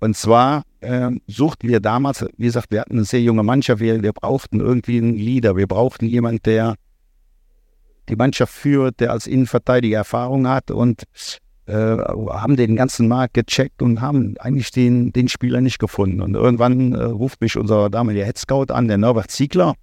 [0.00, 4.02] Und zwar äh, suchten wir damals, wie gesagt, wir hatten eine sehr junge Mannschaft, wir,
[4.02, 6.74] wir brauchten irgendwie einen Leader, wir brauchten jemanden, der
[8.08, 11.04] die Mannschaft führt, der als Innenverteidiger Erfahrung hat und
[11.66, 16.20] äh, haben den ganzen Markt gecheckt und haben eigentlich den, den Spieler nicht gefunden.
[16.20, 19.74] Und irgendwann äh, ruft mich unser damaliger Head Scout an, der Norbert Ziegler,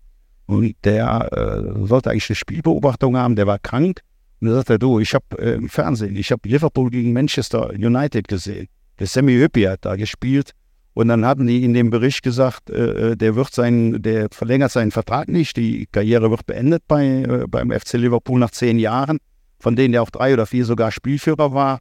[0.46, 4.02] und der äh, sollte eigentlich eine Spielbeobachtung haben, der war krank.
[4.42, 7.70] Und da sagt er, du, ich habe äh, im Fernsehen, ich habe Liverpool gegen Manchester
[7.70, 8.68] United gesehen.
[9.00, 10.52] Der Sammy Hüppi hat da gespielt.
[10.94, 14.72] Und dann hatten die in dem Bericht gesagt, äh, äh, der wird sein, der verlängert
[14.72, 19.20] seinen Vertrag nicht, die Karriere wird beendet bei, äh, beim FC Liverpool nach zehn Jahren,
[19.60, 21.80] von denen er auch drei oder vier sogar Spielführer war.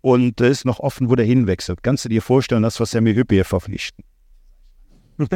[0.00, 1.82] Und es ist noch offen, wo der hinwechselt.
[1.82, 4.04] Kannst du dir vorstellen, dass wir Sammy Hüppi verpflichten?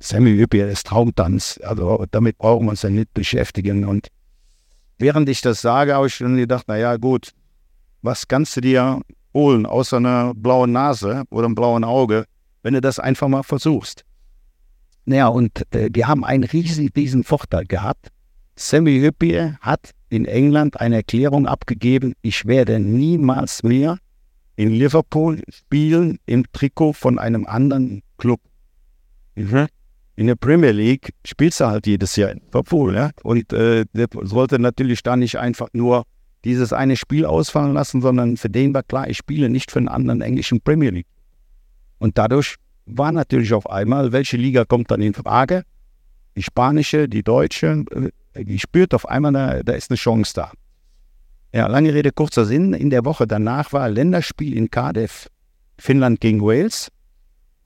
[0.00, 1.60] Sammy Hüppi ist Traumtanz.
[1.62, 3.84] Also damit brauchen wir uns ja nicht beschäftigen.
[3.84, 4.08] Und
[5.00, 7.30] während ich das sage, habe ich schon gedacht, naja gut,
[8.02, 9.00] was kannst du dir
[9.34, 12.24] holen außer einer blauen Nase oder einem blauen Auge,
[12.62, 14.04] wenn du das einfach mal versuchst.
[15.04, 18.08] Naja, und äh, wir haben einen riesen, riesen Vorteil gehabt.
[18.56, 23.98] Sammy Hüppier hat in England eine Erklärung abgegeben, ich werde niemals mehr
[24.56, 28.40] in Liverpool spielen im Trikot von einem anderen Club.
[29.36, 29.68] Mhm
[30.20, 32.94] in der Premier League spielst du halt jedes Jahr in Liverpool.
[32.94, 33.10] Ja?
[33.22, 36.04] Und äh, der sollte natürlich da nicht einfach nur
[36.44, 39.88] dieses eine Spiel ausfallen lassen, sondern für den war klar, ich spiele nicht für einen
[39.88, 41.06] anderen englischen Premier League.
[42.00, 45.62] Und dadurch war natürlich auf einmal, welche Liga kommt dann in Frage?
[46.36, 47.86] Die spanische, die deutsche.
[48.34, 50.52] Äh, ich spürt auf einmal, da, da ist eine Chance da.
[51.54, 52.74] Ja, lange Rede, kurzer Sinn.
[52.74, 55.28] In der Woche danach war Länderspiel in Cardiff,
[55.78, 56.90] Finnland gegen Wales.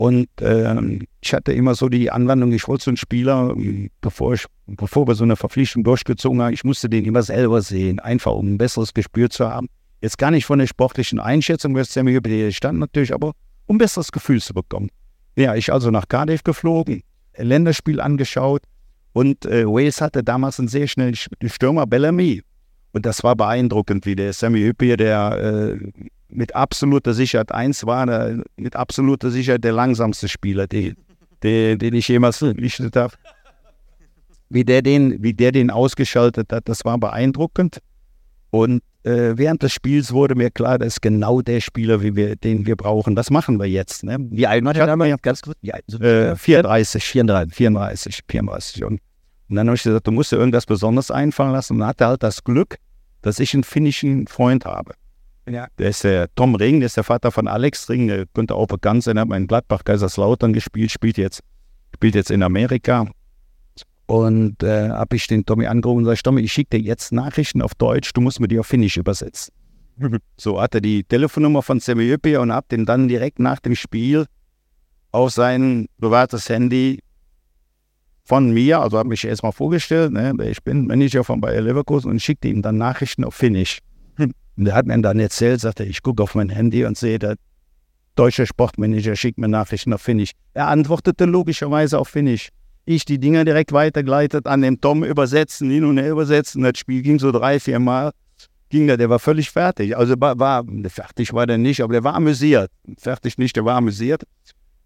[0.04, 3.54] Und äh, ich hatte immer so die Anwandlung, ich wollte so einen Spieler,
[4.02, 8.00] bevor, ich, bevor wir so eine Verpflichtung durchgezogen haben, ich musste den immer selber sehen,
[8.00, 9.66] einfach um ein besseres Gespür zu haben.
[10.02, 13.32] Jetzt gar nicht von der sportlichen Einschätzung, was Sammy über die stand natürlich, aber
[13.64, 14.90] um ein besseres Gefühl zu bekommen.
[15.36, 17.00] Ja, ich also nach Cardiff geflogen,
[17.38, 18.60] Länderspiel angeschaut
[19.14, 22.42] und äh, Wales hatte damals einen sehr schnellen Stürmer, Bellamy.
[22.92, 25.92] Und das war beeindruckend, wie der Sammy Hüppier, der äh,
[26.34, 30.96] mit absoluter Sicherheit, eins war der, mit absoluter Sicherheit der langsamste Spieler, den,
[31.42, 33.14] den, den ich jemals verpflichtet habe.
[34.50, 37.78] Wie der, den, wie der den ausgeschaltet hat, das war beeindruckend.
[38.50, 42.66] Und äh, während des Spiels wurde mir klar, das ist genau der Spieler, wir, den
[42.66, 43.16] wir brauchen.
[43.16, 44.04] Was machen wir jetzt?
[44.04, 44.16] Ne?
[44.30, 45.20] Wie alt war der damals?
[45.22, 45.56] Ganz kurz.
[45.62, 48.84] Ja, äh, 34, 34, 34, 34.
[48.84, 49.00] Und,
[49.48, 51.74] und dann habe ich gesagt, du musst dir irgendwas Besonderes einfallen lassen.
[51.74, 52.76] Und dann hatte halt das Glück,
[53.22, 54.94] dass ich einen finnischen Freund habe.
[55.48, 55.66] Ja.
[55.78, 58.66] Der ist der Tom Ring, der ist der Vater von Alex Ring, der könnte auch
[58.66, 61.40] bekannt sein, hat mal in Gladbach Kaiserslautern gespielt, spielt jetzt,
[61.94, 63.07] spielt jetzt in Amerika.
[64.07, 67.62] Und äh, habe ich den Tommy angerufen und sage, Tommy, ich schicke dir jetzt Nachrichten
[67.62, 69.52] auf Deutsch, du musst mir die auf Finnisch übersetzen.
[70.37, 73.74] so hat er die Telefonnummer von Sammy Semiope und hat den dann direkt nach dem
[73.74, 74.26] Spiel
[75.12, 77.00] auf sein privates Handy
[78.24, 82.20] von mir, also habe mich erstmal vorgestellt, ne, ich bin Manager von Bayer Leverkusen und
[82.20, 83.80] schickte ihm dann Nachrichten auf Finnisch.
[84.18, 87.37] Und er hat mir dann erzählt, sagte, ich gucke auf mein Handy und sehe, der
[88.14, 90.31] deutsche Sportmanager schickt mir Nachrichten auf Finnisch.
[90.53, 92.50] Er antwortete logischerweise auf Finnisch.
[92.85, 96.62] Ich die Dinger direkt weitergeleitet, an den Tom übersetzen, hin und her übersetzen.
[96.62, 98.12] Das Spiel ging so drei, vier Mal.
[98.68, 99.96] Ging der, der war völlig fertig.
[99.96, 102.70] Also war, war fertig war der nicht, aber der war amüsiert.
[102.98, 104.24] Fertig nicht, der war amüsiert.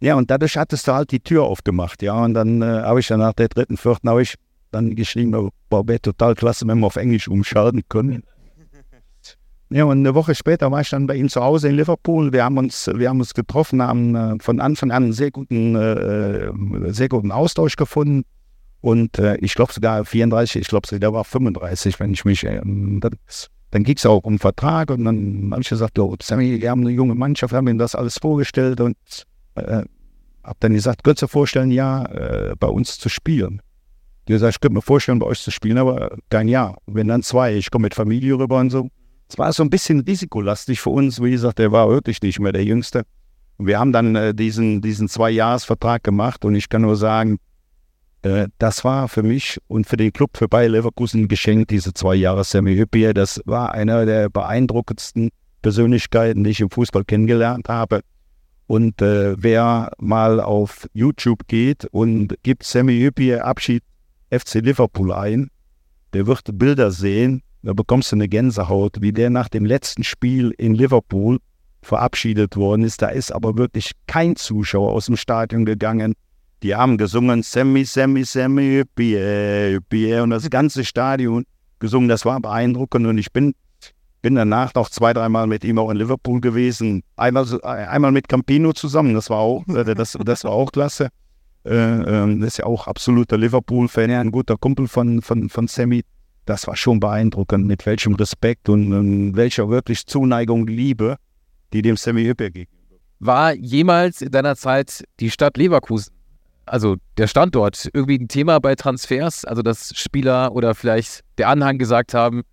[0.01, 2.14] Ja, und dadurch hattest du halt die Tür aufgemacht, ja.
[2.25, 4.35] Und dann äh, habe ich dann nach der dritten, vierten, habe ich
[4.71, 8.23] dann geschrieben, boah, wäre total klasse, wenn wir auf Englisch umschalten können.
[9.70, 12.33] Ja, und eine Woche später war ich dann bei ihm zu Hause in Liverpool.
[12.33, 15.74] Wir haben uns, wir haben uns getroffen, haben äh, von Anfang an einen sehr guten,
[15.74, 18.24] äh, äh sehr guten Austausch gefunden.
[18.81, 22.44] Und äh, ich glaube sogar 34, ich glaube, der war 35, wenn ich mich.
[22.44, 23.00] Äh, dann
[23.70, 26.81] dann ging es auch um Vertrag und dann habe ich gesagt, oh, Sammy, wir haben
[26.81, 28.96] eine junge Mannschaft, haben ihm das alles vorgestellt und
[29.57, 29.83] äh,
[30.42, 33.61] habe dann gesagt, könntest du dir vorstellen, ja, äh, bei uns zu spielen?
[34.26, 36.78] Die gesagt, ich könnte mir vorstellen, bei euch zu spielen, aber kein Jahr.
[36.87, 38.88] Wenn dann zwei, ich komme mit Familie rüber und so.
[39.29, 41.23] Es war so ein bisschen risikolastig für uns.
[41.23, 43.05] Wie gesagt, der war wirklich nicht mehr der Jüngste.
[43.59, 47.38] Und wir haben dann äh, diesen, diesen Zwei-Jahres-Vertrag gemacht und ich kann nur sagen,
[48.23, 51.93] äh, das war für mich und für den Club, für Bayer Leverkusen ein Geschenk, diese
[51.93, 53.14] zwei Jahre Sammy Hüppier.
[53.14, 55.31] Das war einer der beeindruckendsten
[55.62, 58.01] Persönlichkeiten, die ich im Fußball kennengelernt habe.
[58.67, 63.83] Und äh, wer mal auf YouTube geht und gibt Sammy Hüppier Abschied
[64.31, 65.51] FC Liverpool ein,
[66.12, 70.55] der wird Bilder sehen, da bekommst du eine Gänsehaut, wie der nach dem letzten Spiel
[70.59, 71.38] in Liverpool
[71.83, 73.03] verabschiedet worden ist.
[73.03, 76.14] Da ist aber wirklich kein Zuschauer aus dem Stadion gegangen.
[76.62, 81.44] Die haben gesungen Sammy, Sammy, Sammy, Hüppier, Hüppier und das ganze Stadion
[81.79, 82.09] gesungen.
[82.09, 83.55] Das war beeindruckend und ich bin
[84.23, 87.03] bin danach noch zwei, dreimal mit ihm auch in Liverpool gewesen.
[87.16, 91.09] Einmal, einmal mit Campino zusammen, das war auch, äh, das, das war auch klasse.
[91.64, 96.03] Äh, äh, das ist ja auch absoluter Liverpool-Fan, ein guter Kumpel von, von, von Sammy.
[96.48, 101.16] Das war schon beeindruckend, mit welchem Respekt und, und welcher wirklich Zuneigung, Liebe,
[101.74, 102.96] die dem Sammy Hüppe gegenüber.
[103.20, 106.11] War jemals in deiner Zeit die Stadt Leverkusen,
[106.64, 109.44] also der Standort, irgendwie ein Thema bei Transfers?
[109.44, 112.44] Also, dass Spieler oder vielleicht der Anhang gesagt haben,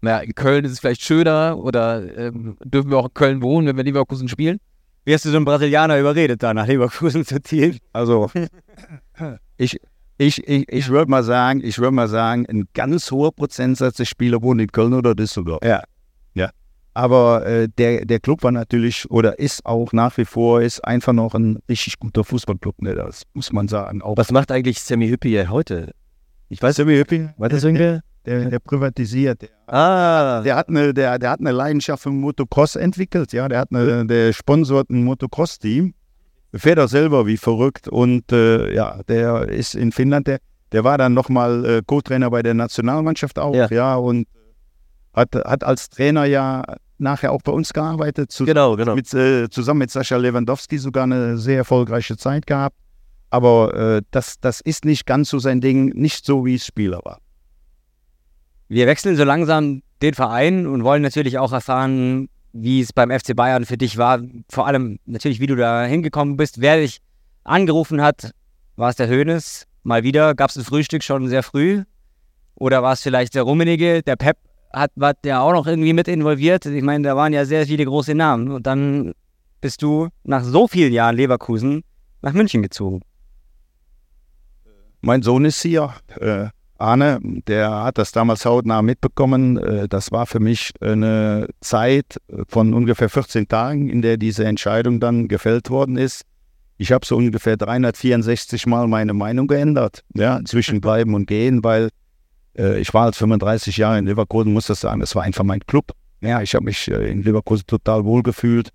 [0.00, 3.66] naja, in Köln ist es vielleicht schöner oder ähm, dürfen wir auch in Köln wohnen,
[3.66, 4.60] wenn wir Leverkusen spielen?
[5.04, 7.78] Wie hast du so einen Brasilianer überredet, da nach Leverkusen zu ziehen?
[7.92, 8.30] Also,
[9.56, 9.80] ich,
[10.18, 14.04] ich, ich, ich würde mal sagen, ich würde mal sagen, ein ganz hoher Prozentsatz der
[14.04, 15.60] Spieler wohnen in Köln oder Düsseldorf.
[15.64, 15.82] Ja.
[16.34, 16.50] Ja.
[16.92, 21.12] Aber äh, der, der Club war natürlich oder ist auch nach wie vor ist einfach
[21.12, 22.96] noch ein richtig guter Fußballclub, ne?
[22.96, 24.02] Das muss man sagen.
[24.02, 25.92] Auch Was macht eigentlich Sammy Hüppi heute?
[26.48, 28.00] Ich weiß, Sammy Hüppi, war das irgendwie?
[28.26, 29.42] Der, der privatisiert.
[29.42, 30.42] Der, ah.
[30.42, 33.32] der, hat eine, der, der hat eine Leidenschaft für Motocross entwickelt.
[33.32, 35.94] Ja, der hat eine, der sponsort ein Motocross-Team.
[36.54, 37.88] Fährt auch selber wie verrückt.
[37.88, 40.38] Und äh, ja, der ist in Finnland, der,
[40.72, 43.54] der war dann nochmal äh, Co-Trainer bei der Nationalmannschaft auch.
[43.54, 44.26] Ja, ja und
[45.12, 46.64] hat, hat als Trainer ja
[46.98, 48.32] nachher auch bei uns gearbeitet.
[48.32, 48.94] Zu, genau, genau.
[48.94, 52.76] Mit, äh, zusammen mit Sascha Lewandowski sogar eine sehr erfolgreiche Zeit gehabt.
[53.30, 57.00] Aber äh, das, das ist nicht ganz so sein Ding, nicht so wie es Spieler
[57.04, 57.20] war.
[58.68, 62.28] Wir wechseln so langsam den Verein und wollen natürlich auch erfahren,
[62.62, 64.20] wie es beim FC Bayern für dich war.
[64.50, 66.60] Vor allem natürlich, wie du da hingekommen bist.
[66.60, 66.98] Wer dich
[67.44, 68.32] angerufen hat,
[68.76, 69.66] war es der Hönes.
[69.82, 71.84] Mal wieder gab es ein Frühstück schon sehr früh.
[72.54, 74.02] Oder war es vielleicht der Rummenige?
[74.02, 74.36] Der Pep
[74.72, 76.66] hat war der auch noch irgendwie mit involviert.
[76.66, 78.50] Ich meine, da waren ja sehr viele große Namen.
[78.50, 79.14] Und dann
[79.60, 81.82] bist du nach so vielen Jahren Leverkusen
[82.22, 83.00] nach München gezogen.
[85.00, 85.94] Mein Sohn ist hier.
[86.20, 89.58] Äh, Arne, der hat das damals hautnah mitbekommen.
[89.58, 95.00] Äh, das war für mich eine Zeit von ungefähr 14 Tagen, in der diese Entscheidung
[95.00, 96.22] dann gefällt worden ist.
[96.76, 101.88] Ich habe so ungefähr 364 Mal meine Meinung geändert, ja, zwischen bleiben und gehen, weil
[102.56, 105.60] äh, ich war als 35 Jahre in Leverkusen, muss das sagen, das war einfach mein
[105.60, 105.92] Club.
[106.20, 108.70] Ja, ich habe mich äh, in Leverkusen total wohl gefühlt.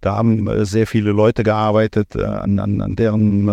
[0.00, 3.48] Da haben äh, sehr viele Leute gearbeitet, an, an, an deren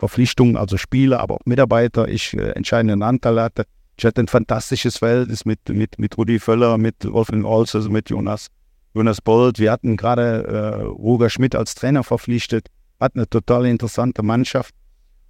[0.00, 3.64] Verpflichtungen, also Spieler, aber auch Mitarbeiter, ich äh, entscheidenden Anteil hatte.
[3.98, 8.08] Ich hatte ein fantastisches Verhältnis mit, mit, mit Rudi Völler, mit Wolfgang Olz, also mit
[8.08, 8.46] Jonas,
[8.94, 9.58] Jonas Bolt.
[9.58, 14.74] Wir hatten gerade äh, Roger Schmidt als Trainer verpflichtet, hatten eine total interessante Mannschaft.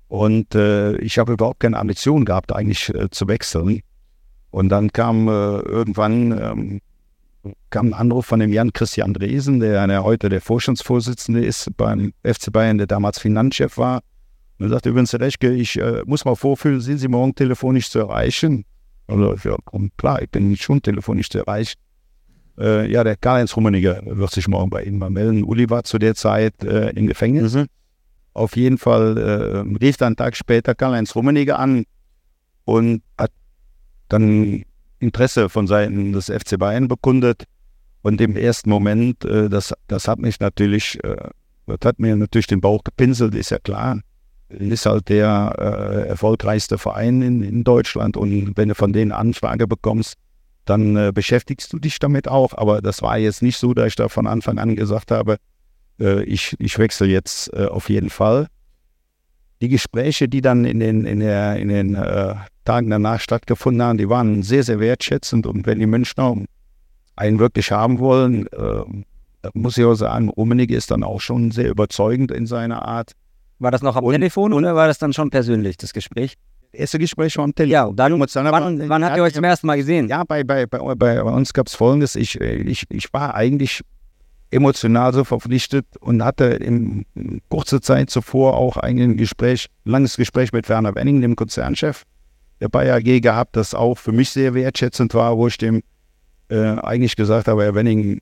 [0.06, 3.80] Und äh, ich habe überhaupt keine Ambition gehabt, eigentlich äh, zu wechseln.
[4.52, 6.80] Und dann kam äh, irgendwann ähm,
[7.70, 12.12] kam ein Anruf von dem Jan Christian Dresen, der, der heute der Vorstandsvorsitzende ist beim
[12.22, 14.02] FC Bayern, der damals Finanzchef war.
[14.60, 17.88] Und er sagte übrigens, Herr Reschke, ich äh, muss mal vorfühlen, sind Sie morgen telefonisch
[17.88, 18.66] zu erreichen?
[19.06, 19.56] Also, ja,
[19.96, 21.78] klar, ich bin schon telefonisch zu erreichen.
[22.58, 25.44] Äh, ja, der Karl-Heinz Rummeniger wird sich morgen bei Ihnen mal melden.
[25.44, 27.54] Uli war zu der Zeit äh, im Gefängnis.
[27.54, 27.68] Mhm.
[28.34, 31.84] Auf jeden Fall äh, rief dann einen Tag später Karl-Heinz Rummeniger an
[32.66, 33.32] und hat
[34.08, 34.62] dann
[34.98, 37.44] Interesse von Seiten des FC Bayern bekundet.
[38.02, 41.16] Und im ersten Moment, äh, das, das hat mich natürlich, äh,
[41.66, 44.00] das hat mir natürlich den Bauch gepinselt, ist ja klar.
[44.50, 49.66] Ist halt der äh, erfolgreichste Verein in, in Deutschland und wenn du von denen Anfrage
[49.66, 50.14] bekommst,
[50.64, 52.54] dann äh, beschäftigst du dich damit auch.
[52.54, 55.36] Aber das war jetzt nicht so, dass ich da von Anfang an gesagt habe,
[56.00, 58.46] äh, ich, ich wechsle jetzt äh, auf jeden Fall.
[59.60, 62.34] Die Gespräche, die dann in den, in der, in den äh,
[62.64, 65.46] Tagen danach stattgefunden haben, die waren sehr, sehr wertschätzend.
[65.46, 66.36] Und wenn die Münchner
[67.16, 71.68] einen wirklich haben wollen, äh, muss ich auch sagen, Rummenigge ist dann auch schon sehr
[71.68, 73.12] überzeugend in seiner Art.
[73.60, 76.34] War das noch am und, Telefon oder war das dann schon persönlich, das Gespräch?
[76.72, 77.94] Das erste Gespräch war am Telefon.
[77.96, 80.08] Ja, dann, wann, wann habt ihr euch zum ersten Mal gesehen?
[80.08, 82.16] Ja, bei, bei, bei, bei uns gab es Folgendes.
[82.16, 83.82] Ich, ich, ich war eigentlich
[84.50, 87.04] emotional so verpflichtet und hatte in
[87.48, 92.04] kurzer Zeit zuvor auch ein Gespräch, langes Gespräch mit Werner Wenning, dem Konzernchef
[92.60, 95.82] der Bayer AG, gehabt, das auch für mich sehr wertschätzend war, wo ich dem
[96.48, 98.20] äh, eigentlich gesagt habe, Herr Wenning,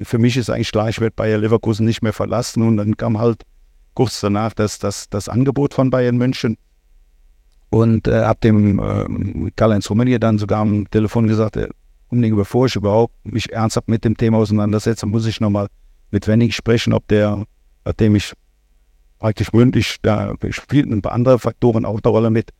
[0.00, 2.62] für mich ist eigentlich klar, ich werde Bayer Leverkusen nicht mehr verlassen.
[2.62, 3.42] Und dann kam halt
[3.94, 6.56] kurz danach das, das, das Angebot von Bayern München.
[7.70, 11.68] Und äh, ab dem äh, Karl-Heinz Rummenigge dann sogar am Telefon gesagt, äh,
[12.08, 15.68] unbedingt, bevor ich überhaupt mich ernsthaft mit dem Thema auseinandersetze, muss ich nochmal
[16.10, 17.44] mit Wenning sprechen, ob der,
[17.84, 18.34] nachdem ich
[19.18, 22.50] praktisch mündlich, da spielten ein paar andere Faktoren auch eine Rolle mit,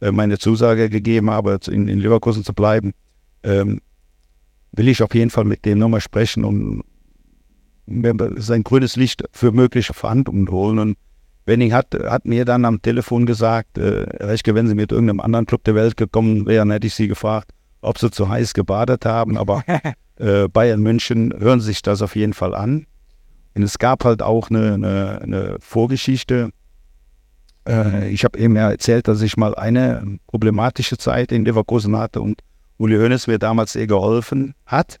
[0.00, 2.92] äh, meine Zusage gegeben habe, in, in Leverkusen zu bleiben,
[3.44, 3.80] ähm,
[4.72, 6.82] will ich auf jeden Fall mit dem nochmal sprechen und
[8.36, 10.78] sein grünes Licht für mögliche Verhandlungen holen.
[10.78, 10.98] Und
[11.46, 15.46] Wenning hat, hat mir dann am Telefon gesagt, äh, Rechtke, wenn Sie mit irgendeinem anderen
[15.46, 19.36] Club der Welt gekommen wären, hätte ich Sie gefragt, ob Sie zu heiß gebadet haben.
[19.36, 19.62] Aber
[20.16, 22.86] äh, Bayern München hören sich das auf jeden Fall an.
[23.54, 26.50] Und es gab halt auch eine, eine, eine Vorgeschichte.
[27.66, 32.20] Äh, ich habe eben ja erzählt, dass ich mal eine problematische Zeit in Leverkusen hatte
[32.20, 32.40] und
[32.78, 34.98] Uli Hoeneß mir damals sehr geholfen hat,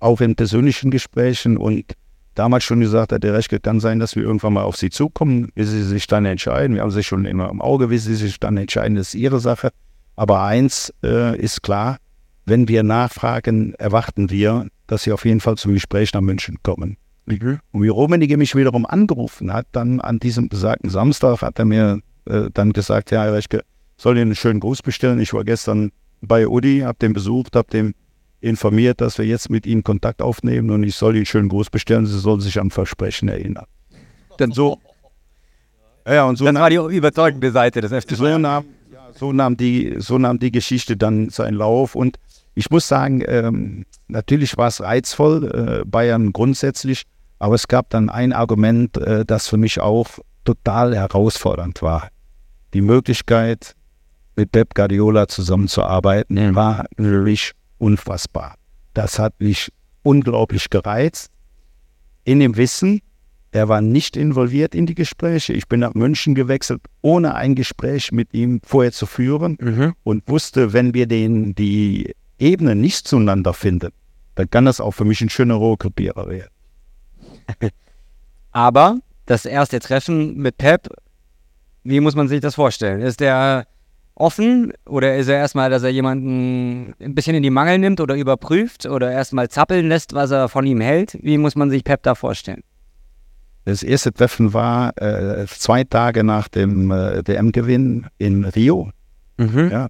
[0.00, 1.92] auch in persönlichen Gesprächen und
[2.34, 5.50] damals schon gesagt hat, der Rechte kann sein, dass wir irgendwann mal auf sie zukommen,
[5.54, 6.74] wie sie sich dann entscheiden.
[6.74, 9.40] Wir haben sich schon immer im Auge, wie sie sich dann entscheiden, das ist ihre
[9.40, 9.70] Sache.
[10.16, 11.96] Aber eins äh, ist klar,
[12.44, 16.96] wenn wir nachfragen, erwarten wir, dass sie auf jeden Fall zum Gespräch nach München kommen.
[17.26, 17.60] Mhm.
[17.70, 22.00] Und wie Rummenigge mich wiederum angerufen hat, dann an diesem besagten Samstag, hat er mir
[22.26, 23.62] äh, dann gesagt, ja, Herr Rechke,
[23.96, 25.20] soll Ihnen einen schönen Gruß bestellen.
[25.20, 27.94] Ich war gestern bei Udi, habe den besucht, habe dem
[28.42, 32.06] informiert, dass wir jetzt mit ihm Kontakt aufnehmen und ich soll ihn schönen Gruß bestellen.
[32.06, 33.66] Sie sollen sich an Versprechen erinnern.
[34.38, 34.78] Denn so.
[36.06, 38.16] Ja, und so das war die überzeugende Seite des FC.
[38.16, 38.64] So nahm,
[39.14, 42.18] so nahm, die, so nahm die Geschichte dann seinen Lauf und
[42.54, 47.04] ich muss sagen, ähm, natürlich war es reizvoll, äh, Bayern grundsätzlich,
[47.38, 50.06] aber es gab dann ein Argument, äh, das für mich auch
[50.44, 52.08] total herausfordernd war.
[52.74, 53.74] Die Möglichkeit,
[54.36, 57.52] mit Pep Guardiola zusammenzuarbeiten, war wirklich
[57.82, 58.54] unfassbar.
[58.94, 61.32] Das hat mich unglaublich gereizt.
[62.24, 63.00] In dem Wissen,
[63.50, 65.52] er war nicht involviert in die Gespräche.
[65.52, 69.94] Ich bin nach München gewechselt, ohne ein Gespräch mit ihm vorher zu führen mhm.
[70.04, 73.90] und wusste, wenn wir den, die Ebenen nicht zueinander finden,
[74.36, 76.50] dann kann das auch für mich ein schöner Rohrkrepierer werden.
[78.52, 80.88] Aber das erste Treffen mit Pep,
[81.82, 83.00] wie muss man sich das vorstellen?
[83.00, 83.66] Ist der
[84.14, 88.14] offen oder ist er erstmal, dass er jemanden ein bisschen in die Mangel nimmt oder
[88.14, 91.18] überprüft oder erstmal zappeln lässt, was er von ihm hält?
[91.22, 92.62] Wie muss man sich Pep da vorstellen?
[93.64, 98.90] Das erste Treffen war äh, zwei Tage nach dem äh, WM-Gewinn in Rio.
[99.36, 99.70] Mhm.
[99.70, 99.88] Ja,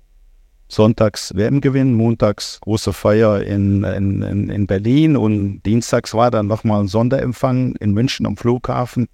[0.68, 6.88] sonntags WM-Gewinn, montags große Feier in, in, in, Berlin und dienstags war dann nochmal ein
[6.88, 9.08] Sonderempfang in München am Flughafen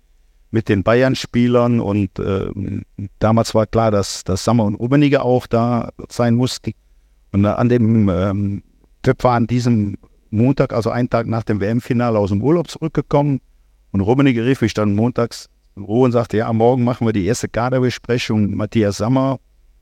[0.51, 2.51] mit den Bayern-Spielern und äh,
[3.19, 6.73] damals war klar, dass, dass Sammer und Rummenigge auch da sein mussten.
[7.33, 8.63] Und an dem ähm,
[9.03, 9.97] Pep war an diesem
[10.31, 13.41] Montag, also einen Tag nach dem WM-Finale aus dem Urlaub zurückgekommen
[13.91, 17.27] und Rummenigge rief mich dann montags in Ruhe und sagte, ja, morgen machen wir die
[17.27, 19.39] erste Kaderbesprechung, Matthias Sammer,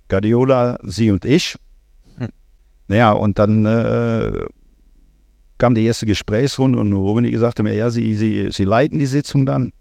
[0.08, 1.56] Guardiola, Sie und ich.
[2.88, 4.46] Naja, und dann äh,
[5.58, 9.44] kam die erste Gesprächsrunde und Rummenigge sagte mir, ja, Sie, Sie, Sie leiten die Sitzung
[9.44, 9.72] dann.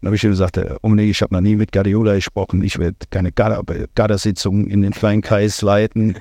[0.00, 2.96] Dann habe ich ihm gesagt, Rummenigge, ich habe noch nie mit Guardiola gesprochen, ich werde
[3.10, 6.18] keine Kadersitzung in den kleinen Kreis leiten.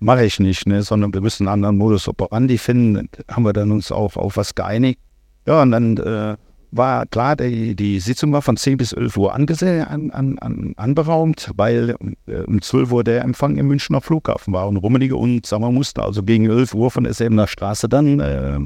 [0.00, 0.82] mache ich nicht, ne?
[0.82, 3.08] sondern wir müssen einen anderen Modus operandi finden.
[3.28, 4.98] Haben wir dann uns auch auf was geeinigt.
[5.46, 6.36] Ja, und dann äh,
[6.72, 10.72] war klar, die, die, Sitzung war von 10 bis 11 Uhr angesehen, an, an, an,
[10.76, 15.50] anberaumt, weil äh, um 12 Uhr der Empfang im Münchner Flughafen war und Rummenigge und
[15.50, 18.58] wir mussten also gegen 11 Uhr von der Selbener Straße dann, äh,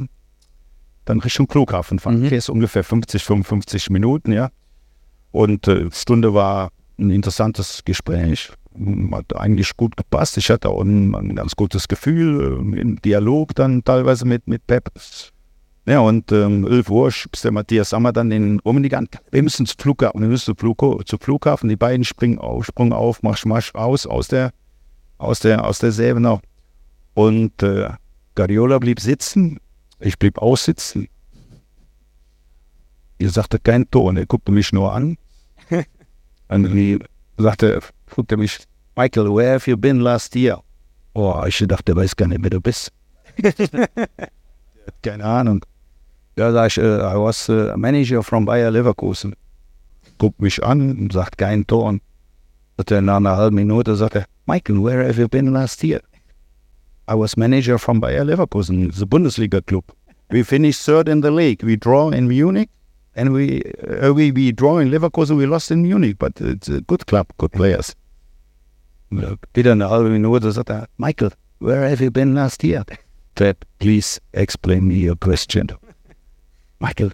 [1.06, 2.20] dann Richtung Flughafen fahren.
[2.20, 2.26] Mhm.
[2.26, 4.50] ist ungefähr 50, 55 Minuten, ja.
[5.32, 8.50] Und äh, Stunde war ein interessantes Gespräch
[9.12, 10.36] hat eigentlich gut gepasst.
[10.36, 12.40] Ich hatte auch ein, ein ganz gutes Gefühl
[12.74, 14.90] äh, im Dialog dann teilweise mit, mit Pep.
[15.86, 19.08] Ja, und ähm, 11 Uhr schubst der Matthias Sammer dann den Rummenigge an.
[19.30, 21.68] Wir müssen zum Flughafen, wir müssen zum, Flug, zum Flughafen.
[21.68, 24.50] Die beiden springen auf, sprung auf, marsch, marsch raus aus der,
[25.18, 26.40] aus der, aus der Säbener.
[27.14, 27.90] Und äh,
[28.34, 29.58] Guardiola blieb sitzen,
[30.00, 31.08] ich blieb aussitzen.
[33.18, 35.16] Er sagte kein Ton, er guckte mich nur an.
[36.48, 37.00] und
[37.38, 38.58] sagte, fragt er mich,
[38.94, 40.62] Michael, where have you been last year?
[41.14, 42.92] Oh, ich dachte, der weiß gar nicht, wer du bist.
[45.02, 45.64] Keine Ahnung.
[46.36, 49.34] Ja, sag ich, uh, I was uh, manager from Bayer Leverkusen.
[50.18, 52.00] Guckt mich an und sagt kein Ton.
[52.76, 56.00] Sagt er nach einer halben Minute, sagt er, Michael, where have you been last year?
[57.08, 59.84] I was manager from Bayer Leverkusen, the Bundesliga club.
[60.30, 61.62] We finished third in the league.
[61.62, 62.68] We draw in Munich
[63.14, 63.62] and we,
[64.02, 65.36] uh, we, we draw in Leverkusen.
[65.36, 67.94] We lost in Munich, but it's a good club, good players.
[69.54, 72.84] Wieder eine halbe Minute sagt er, Michael, where have you been last year?
[73.36, 75.68] Ted, please explain me your question.
[76.80, 77.12] Michael,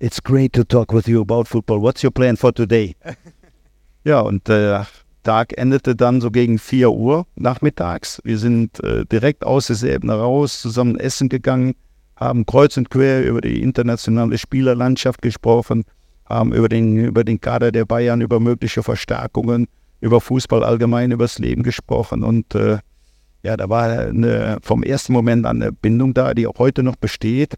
[0.00, 1.78] it's great to talk with you about football.
[1.78, 2.96] What's your plan for today?
[4.04, 4.86] ja, und der
[5.22, 8.20] Tag endete dann so gegen 4 Uhr nachmittags.
[8.24, 11.74] Wir sind äh, direkt aus der Ebene raus, zusammen essen gegangen,
[12.16, 15.84] haben kreuz und quer über die internationale Spielerlandschaft gesprochen,
[16.26, 19.66] haben über den, über den Kader der Bayern, über mögliche Verstärkungen
[20.00, 22.24] über Fußball allgemein, über das Leben gesprochen.
[22.24, 22.78] Und äh,
[23.42, 26.96] ja, da war eine, vom ersten Moment an eine Bindung da, die auch heute noch
[26.96, 27.54] besteht.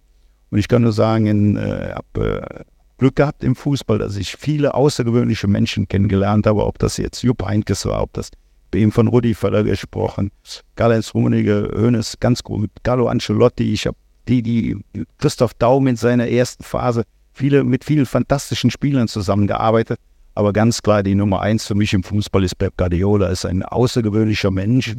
[0.51, 2.65] Und ich kann nur sagen, ich äh, habe äh,
[3.03, 7.45] Glück gehabt im Fußball, dass ich viele außergewöhnliche Menschen kennengelernt habe, ob das jetzt Jupp
[7.45, 8.31] Heynckes war, ob das
[8.71, 10.31] bei ihm von Rudi Völler gesprochen,
[10.77, 13.97] Karl-Heinz Rummenigge, Hoeneß, ganz gut, Carlo Ancelotti, ich habe
[14.29, 14.77] die, die
[15.19, 19.99] Christoph Daum in seiner ersten Phase, viele, mit vielen fantastischen Spielern zusammengearbeitet.
[20.37, 23.65] Aber ganz klar, die Nummer eins für mich im Fußball ist Pep Guardiola, ist ein
[23.65, 24.95] außergewöhnlicher Mensch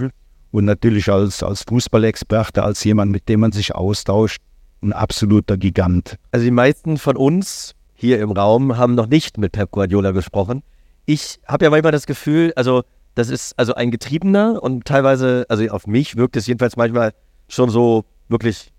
[0.52, 4.42] und natürlich als, als Fußballexperte, als jemand, mit dem man sich austauscht,
[4.82, 6.18] ein absoluter Gigant.
[6.34, 10.64] Also die meisten von uns hier im Raum haben noch nicht mit Pep Guardiola gesprochen.
[11.06, 12.84] Ich habe ja manchmal das Gefühl, also
[13.16, 17.14] das ist also ein Getriebener und teilweise, also auf mich wirkt es jedenfalls manchmal
[17.48, 18.72] schon so wirklich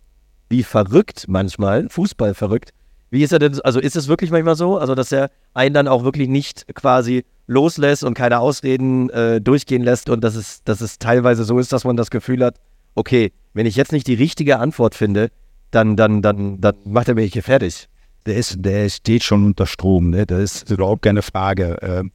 [0.48, 2.70] wie verrückt manchmal, Fußball verrückt.
[3.11, 5.88] Wie ist er denn, also ist es wirklich manchmal so, also dass er einen dann
[5.88, 10.81] auch wirklich nicht quasi loslässt und keine Ausreden äh, durchgehen lässt und dass es, dass
[10.81, 12.57] es teilweise so ist, dass man das Gefühl hat,
[12.94, 15.31] okay, wenn ich jetzt nicht die richtige Antwort finde,
[15.70, 17.88] dann, dann, dann, dann macht er mich hier fertig.
[18.27, 20.27] Der, ist, der steht schon unter Strom, ne?
[20.27, 21.77] das ist überhaupt keine Frage.
[21.83, 22.11] Ähm,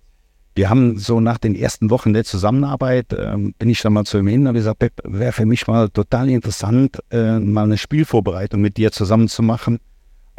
[0.56, 4.18] wir haben so nach den ersten Wochen der Zusammenarbeit, ähm, bin ich dann mal zu
[4.18, 7.78] ihm hin und habe gesagt, Pep, wäre für mich mal total interessant, äh, mal eine
[7.78, 9.80] Spielvorbereitung mit dir zusammen zu machen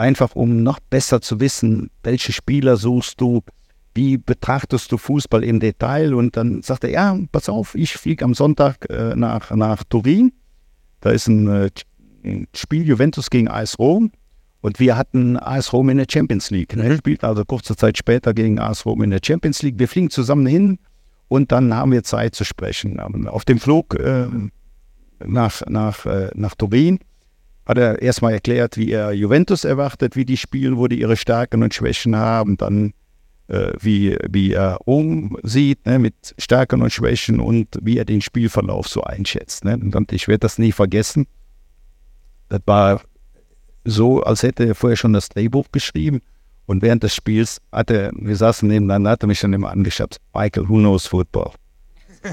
[0.00, 3.42] einfach um noch besser zu wissen, welche Spieler suchst du,
[3.94, 6.14] wie betrachtest du Fußball im Detail.
[6.14, 10.32] Und dann sagt er, ja, pass auf, ich fliege am Sonntag äh, nach, nach Turin.
[11.00, 11.70] Da ist ein, äh,
[12.24, 14.10] ein, Spiel Juventus gegen AS Rom.
[14.60, 16.76] Und wir hatten AS Rom in der Champions League.
[16.76, 19.78] Er spielt also kurze Zeit später gegen AS Rom in der Champions League.
[19.78, 20.78] Wir fliegen zusammen hin
[21.28, 23.00] und dann haben wir Zeit zu sprechen.
[23.00, 24.26] Auf dem Flug äh,
[25.24, 26.98] nach, nach, äh, nach Turin
[27.64, 31.62] hat er erstmal erklärt, wie er Juventus erwartet, wie die spielen, wo die ihre Stärken
[31.62, 32.92] und Schwächen haben, dann
[33.50, 38.88] äh, wie, wie er umsieht ne, mit Stärken und Schwächen und wie er den Spielverlauf
[38.88, 39.64] so einschätzt.
[39.64, 39.74] Ne.
[39.74, 41.26] Und ich werde das nie vergessen.
[42.48, 43.02] Das war
[43.84, 46.20] so, als hätte er vorher schon das Drehbuch geschrieben.
[46.66, 50.18] Und während des Spiels hat er, wir saßen nebeneinander, hat er mich dann immer angeschaut,
[50.34, 51.52] Michael, who knows football?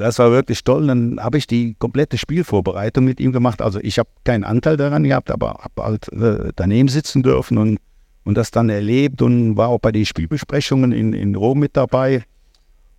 [0.00, 0.86] Das war wirklich toll.
[0.86, 3.60] Dann habe ich die komplette Spielvorbereitung mit ihm gemacht.
[3.60, 7.78] Also ich habe keinen Anteil daran gehabt, aber habe halt äh, daneben sitzen dürfen und,
[8.24, 12.24] und das dann erlebt und war auch bei den Spielbesprechungen in, in Rom mit dabei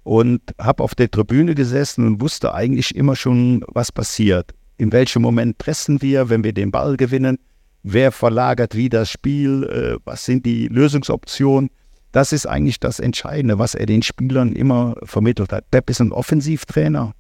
[0.04, 4.54] und habe auf der Tribüne gesessen und wusste eigentlich immer schon, was passiert.
[4.78, 7.40] In welchem Moment pressen wir, wenn wir den Ball gewinnen?
[7.84, 9.64] Wer verlagert wie das Spiel?
[9.64, 11.70] Äh, was sind die Lösungsoptionen?
[12.12, 15.70] Das ist eigentlich das Entscheidende, was er den Spielern immer vermittelt hat.
[15.72, 17.14] Pep ist ein Offensivtrainer,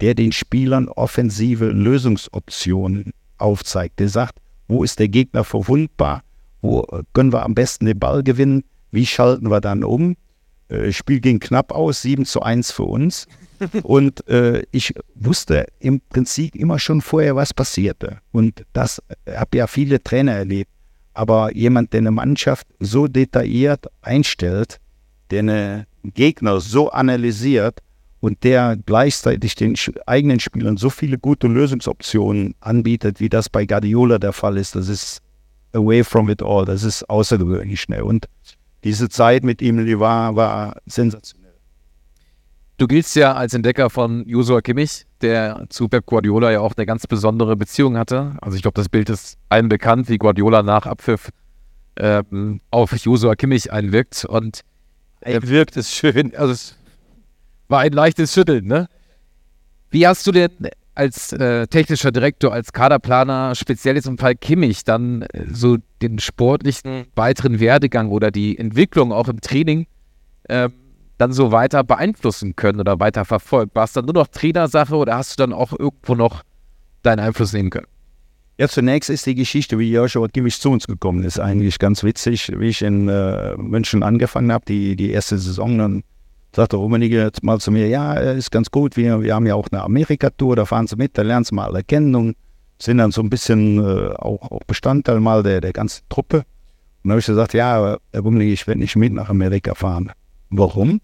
[0.00, 3.98] der den Spielern offensive Lösungsoptionen aufzeigt.
[3.98, 4.38] Der sagt,
[4.68, 6.22] wo ist der Gegner verwundbar?
[6.60, 8.64] Wo können wir am besten den Ball gewinnen?
[8.90, 10.16] Wie schalten wir dann um?
[10.68, 13.26] Äh, Spiel ging knapp aus, 7 zu 1 für uns.
[13.82, 18.18] und äh, ich wusste im Prinzip immer schon vorher, was passierte.
[18.32, 20.70] Und das äh, habe ja viele Trainer erlebt.
[21.14, 24.78] Aber jemand, der eine Mannschaft so detailliert einstellt,
[25.30, 27.80] der eine Gegner so analysiert
[28.20, 29.74] und der gleichzeitig den
[30.06, 34.88] eigenen Spielern so viele gute Lösungsoptionen anbietet, wie das bei Guardiola der Fall ist, das
[34.88, 35.20] ist
[35.72, 36.64] away from it all.
[36.64, 38.02] Das ist außergewöhnlich schnell.
[38.02, 38.26] Und
[38.84, 41.37] diese Zeit mit ihm war, war sensationell.
[42.78, 46.86] Du giltst ja als Entdecker von Joshua Kimmich, der zu Pep Guardiola ja auch eine
[46.86, 48.36] ganz besondere Beziehung hatte.
[48.40, 51.30] Also ich glaube, das Bild ist allen bekannt, wie Guardiola nach Abpfiff
[51.96, 54.24] ähm, auf Joshua Kimmich einwirkt.
[54.24, 54.60] Und
[55.20, 56.36] er wirkt es schön.
[56.36, 56.76] Also es
[57.66, 58.88] war ein leichtes Schütteln, ne?
[59.90, 60.52] Wie hast du denn
[60.94, 66.20] als äh, technischer Direktor, als Kaderplaner, speziell jetzt im Fall Kimmich, dann äh, so den
[66.20, 69.88] sportlichen weiteren Werdegang oder die Entwicklung auch im Training
[70.44, 70.68] äh,
[71.18, 73.74] dann so weiter beeinflussen können oder weiter verfolgt?
[73.74, 76.42] War es dann nur noch Trainersache oder hast du dann auch irgendwo noch
[77.02, 77.86] deinen Einfluss nehmen können?
[78.60, 82.50] Ja, zunächst ist die Geschichte, wie Joshua Kimmich zu uns gekommen ist, eigentlich ganz witzig.
[82.56, 86.02] Wie ich in äh, München angefangen habe, die, die erste Saison, dann
[86.54, 89.82] sagte Rummenigge mal zu mir, ja, ist ganz gut, wir, wir haben ja auch eine
[89.82, 92.36] Amerika-Tour, da fahren Sie mit, da lernen Sie mal alle kennen und
[92.80, 96.38] sind dann so ein bisschen äh, auch, auch, Bestandteil mal der, der ganzen Truppe.
[96.38, 96.44] Und
[97.04, 100.10] dann habe ich gesagt, ja, Herr Rummenigge, ich werde nicht mit nach Amerika fahren.
[100.50, 101.00] Warum?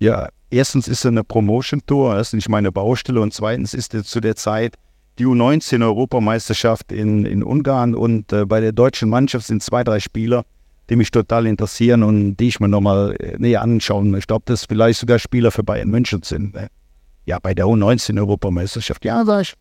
[0.00, 4.06] Ja, erstens ist es eine Promotion-Tour, das ist nicht meine Baustelle und zweitens ist es
[4.06, 4.76] zu der Zeit
[5.18, 10.46] die U19-Europameisterschaft in, in Ungarn und äh, bei der deutschen Mannschaft sind zwei, drei Spieler,
[10.88, 14.64] die mich total interessieren und die ich mir nochmal äh, näher anschauen möchte, ob das
[14.64, 16.54] vielleicht sogar Spieler für Bayern München sind.
[16.54, 16.68] Ne?
[17.26, 19.54] Ja, bei der U19-Europameisterschaft, ja, sag ich,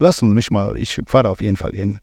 [0.00, 2.00] lassen mich mal, ich fahre auf jeden Fall hin.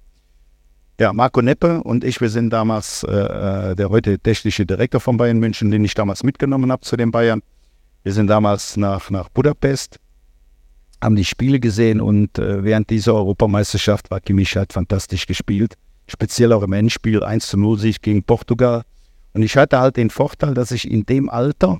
[1.00, 5.16] Ja, Marco Neppe und ich, wir sind damals äh, äh, der heute technische Direktor von
[5.16, 7.42] Bayern München, den ich damals mitgenommen habe zu den Bayern.
[8.04, 9.98] Wir sind damals nach, nach Budapest,
[11.02, 15.76] haben die Spiele gesehen und äh, während dieser Europameisterschaft war Kimmich halt fantastisch gespielt
[16.12, 18.84] speziell auch im Endspiel 1 zu 0 Sieg gegen Portugal.
[19.34, 21.80] Und ich hatte halt den Vorteil, dass ich in dem Alter,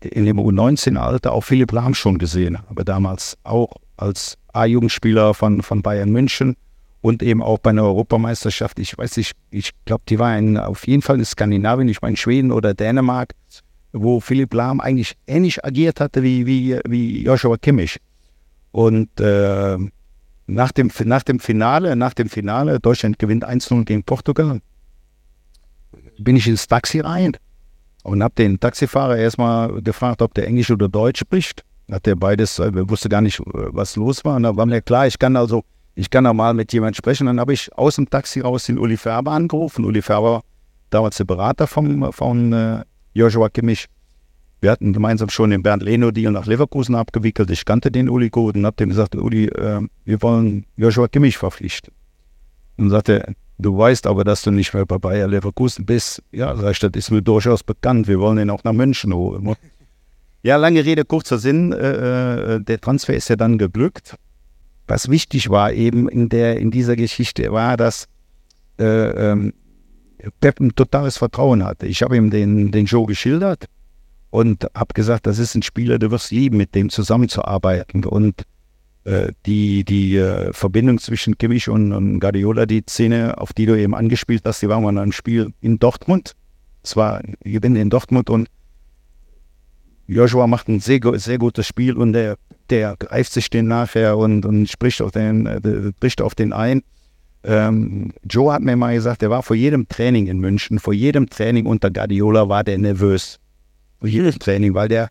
[0.00, 5.82] in dem U19-Alter, auch Philipp Lahm schon gesehen habe, damals auch als A-Jugendspieler von, von
[5.82, 6.56] Bayern München
[7.02, 8.78] und eben auch bei einer Europameisterschaft.
[8.78, 12.16] Ich weiß nicht, ich glaube, die war in, auf jeden Fall in Skandinavien, ich meine
[12.16, 13.34] Schweden oder Dänemark,
[13.92, 17.98] wo Philipp Lahm eigentlich ähnlich agiert hatte wie, wie, wie Joshua Kimmich.
[18.72, 19.78] Und äh,
[20.46, 24.60] nach dem, nach dem Finale, nach dem Finale, Deutschland gewinnt 1-0 gegen Portugal,
[26.18, 27.36] bin ich ins Taxi rein
[28.02, 31.64] und habe den Taxifahrer erstmal gefragt, ob der Englisch oder Deutsch spricht.
[31.90, 34.36] Hat der beides, äh, wusste gar nicht, äh, was los war.
[34.36, 35.64] Und da war mir klar, ich kann also,
[35.94, 37.26] ich kann auch mal mit jemandem sprechen.
[37.26, 39.84] Dann habe ich aus dem Taxi raus den Uli Färber angerufen.
[39.84, 40.42] Uli Färber,
[40.90, 42.84] damals der Berater vom, von äh,
[43.14, 43.86] Joshua Kimmich.
[44.60, 47.50] Wir hatten gemeinsam schon den Bernd Leno-Deal nach Leverkusen abgewickelt.
[47.50, 51.38] Ich kannte den Uli gut und habe dem gesagt, Uli, äh, wir wollen Joshua Kimmich
[51.38, 51.94] verpflichten.
[52.76, 56.22] Und sagte, du weißt aber, dass du nicht mehr bei Bayer Leverkusen bist.
[56.30, 58.06] Ja, sag ich, das ist mir durchaus bekannt.
[58.06, 59.54] Wir wollen ihn auch nach München holen.
[60.42, 61.70] Ja, lange Rede, kurzer Sinn.
[61.72, 64.16] Äh, äh, der Transfer ist ja dann geglückt.
[64.90, 68.08] Was wichtig war eben in, der, in dieser Geschichte, war, dass
[68.80, 68.84] äh,
[69.30, 69.52] ähm,
[70.40, 71.86] Pep ein totales Vertrauen hatte.
[71.86, 73.66] Ich habe ihm den, den Joe geschildert
[74.30, 78.04] und habe gesagt, das ist ein Spieler, du wirst lieben, mit dem zusammenzuarbeiten.
[78.04, 78.42] Und
[79.04, 83.78] äh, die, die äh, Verbindung zwischen Kimmich und, und, Guardiola, die Szene, auf die du
[83.78, 86.32] eben angespielt hast, die waren mal ein Spiel in Dortmund.
[86.82, 88.48] Es war in Dortmund und
[90.08, 92.38] Joshua macht ein sehr, sehr gutes Spiel und der,
[92.70, 96.82] der greift sich den nachher und, und spricht, auf den, äh, spricht auf den ein.
[97.42, 101.28] Ähm, Joe hat mir mal gesagt, der war vor jedem Training in München, vor jedem
[101.28, 103.38] Training unter Guardiola war der nervös
[104.02, 105.10] jedes Training, weil der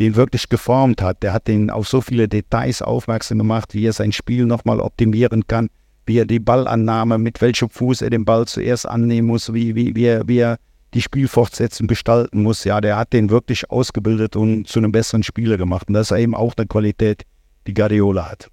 [0.00, 1.22] den wirklich geformt hat.
[1.22, 5.46] Der hat den auf so viele Details aufmerksam gemacht, wie er sein Spiel nochmal optimieren
[5.46, 5.68] kann,
[6.06, 9.94] wie er die Ballannahme, mit welchem Fuß er den Ball zuerst annehmen muss, wie, wie,
[9.94, 10.58] wie, er, wie er
[10.94, 12.64] die Spielfortsetzung gestalten muss.
[12.64, 15.88] Ja, der hat den wirklich ausgebildet und zu einem besseren Spieler gemacht.
[15.88, 17.22] Und das ist eben auch eine Qualität,
[17.66, 18.48] die Guardiola hat.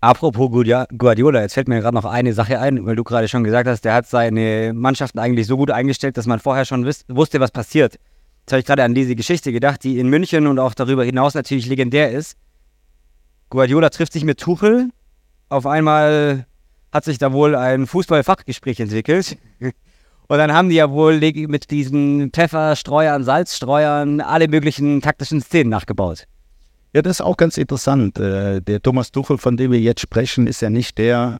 [0.00, 3.68] Apropos Guardiola, jetzt fällt mir gerade noch eine Sache ein, weil du gerade schon gesagt
[3.68, 7.52] hast, der hat seine Mannschaften eigentlich so gut eingestellt, dass man vorher schon wusste, was
[7.52, 8.00] passiert.
[8.40, 11.34] Jetzt habe ich gerade an diese Geschichte gedacht, die in München und auch darüber hinaus
[11.34, 12.36] natürlich legendär ist.
[13.48, 14.90] Guardiola trifft sich mit Tuchel.
[15.48, 16.46] Auf einmal
[16.90, 19.38] hat sich da wohl ein Fußballfachgespräch entwickelt.
[20.32, 26.24] Und dann haben die ja wohl mit diesen Pfefferstreuern, Salzstreuern alle möglichen taktischen Szenen nachgebaut.
[26.94, 28.18] Ja, das ist auch ganz interessant.
[28.18, 31.36] Äh, der Thomas Tuchel, von dem wir jetzt sprechen, ist ja nicht der,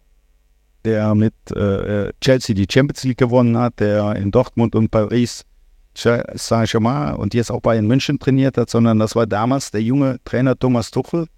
[0.85, 5.47] der mit äh, Chelsea die Champions League gewonnen hat, der in Dortmund und Paris
[5.95, 10.55] Saint-Germain und jetzt auch Bayern München trainiert hat, sondern das war damals der junge Trainer
[10.55, 11.29] Thomas Tuchel,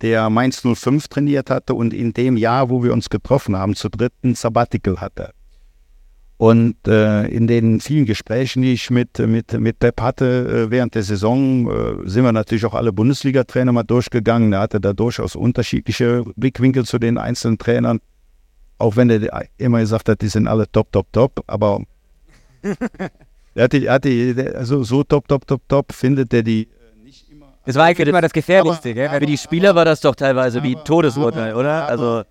[0.00, 3.90] der Mainz 05 trainiert hatte und in dem Jahr, wo wir uns getroffen haben, zu
[3.90, 5.30] dritten Sabbatical hatte.
[6.38, 10.94] Und äh, in den vielen Gesprächen, die ich mit, mit, mit Pep hatte äh, während
[10.94, 14.52] der Saison, äh, sind wir natürlich auch alle Bundesliga-Trainer mal durchgegangen.
[14.52, 18.00] Er hatte da durchaus unterschiedliche Blickwinkel zu den einzelnen Trainern.
[18.76, 21.42] Auch wenn er immer gesagt hat, die sind alle top, top, top.
[21.46, 21.80] Aber
[23.54, 27.30] er hatte, er hatte, also so top, top, top, top findet er die äh, nicht
[27.30, 27.46] immer.
[27.64, 29.08] Das war eigentlich immer das Gefährlichste, gell?
[29.08, 31.88] Für die Spieler war das doch teilweise wie ein Todesurteil, oder?
[31.88, 32.24] Also.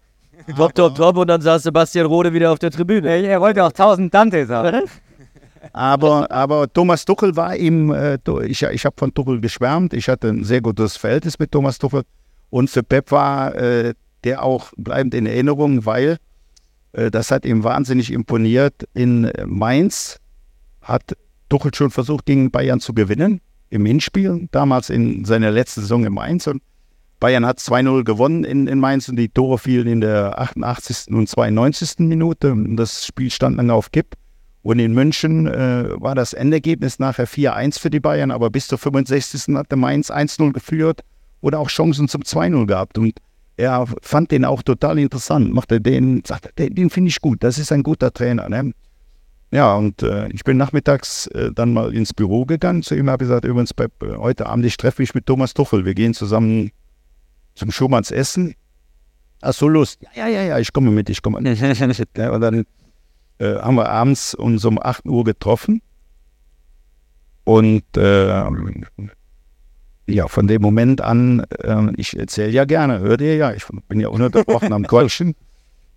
[0.55, 3.09] Top, top, top und dann saß Sebastian Rode wieder auf der Tribüne.
[3.09, 4.83] Er wollte auch 1000 Dante sagen.
[5.73, 10.29] Aber, aber Thomas Tuchel war ihm, äh, ich, ich habe von Tuchel geschwärmt, ich hatte
[10.29, 12.03] ein sehr gutes Verhältnis mit Thomas Tuchel
[12.49, 16.17] und für Pep war äh, der auch bleibend in Erinnerung, weil
[16.93, 18.87] äh, das hat ihm wahnsinnig imponiert.
[18.93, 20.19] In Mainz
[20.81, 21.15] hat
[21.49, 26.13] Tuchel schon versucht, gegen Bayern zu gewinnen, im Hinspiel, damals in seiner letzten Saison in
[26.13, 26.61] Mainz und
[27.19, 31.13] Bayern hat 2-0 gewonnen in, in Mainz und die Tore fielen in der 88.
[31.13, 31.99] und 92.
[31.99, 32.55] Minute.
[32.75, 34.15] Das Spiel stand lange auf Kipp.
[34.61, 38.79] Und in München äh, war das Endergebnis nachher 4-1 für die Bayern, aber bis zur
[38.79, 39.55] 65.
[39.55, 41.01] hatte Mainz 1-0 geführt
[41.41, 42.97] oder auch Chancen zum 2-0 gehabt.
[42.97, 43.19] Und
[43.57, 47.57] er fand den auch total interessant, machte den, sagte, den, den finde ich gut, das
[47.59, 48.49] ist ein guter Trainer.
[48.49, 48.73] Ne?
[49.51, 53.23] Ja, und äh, ich bin nachmittags äh, dann mal ins Büro gegangen zu ihm, habe
[53.23, 56.71] gesagt, übrigens, Pep, heute Abend ich treffe mich mit Thomas Tuchel, wir gehen zusammen
[57.55, 58.55] zum Schumanns Essen.
[59.41, 59.99] Ach so, Lust.
[60.01, 61.59] Ja, ja, ja, ja, ich komme mit, ich komme mit.
[62.17, 62.65] ja, und dann
[63.39, 65.81] äh, haben wir abends uns um 8 Uhr getroffen.
[67.43, 68.43] Und äh,
[70.07, 73.99] ja, von dem Moment an, äh, ich erzähle ja gerne, hört ihr ja, ich bin
[73.99, 75.35] ja ununterbrochen am Quatschen.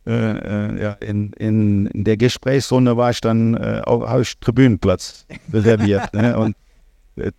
[0.07, 5.27] Äh, äh, ja, in, in, in, der Gesprächsrunde war ich dann, äh, habe ich Tribünenplatz
[5.53, 6.15] reserviert.
[6.15, 6.39] ne?
[6.39, 6.57] Und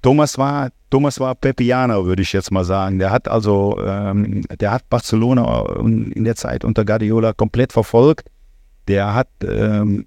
[0.01, 2.99] Thomas war, Thomas war Pepianer, würde ich jetzt mal sagen.
[2.99, 8.29] Der hat also, ähm, der hat Barcelona in der Zeit unter Guardiola komplett verfolgt.
[8.87, 10.05] Der hat ähm,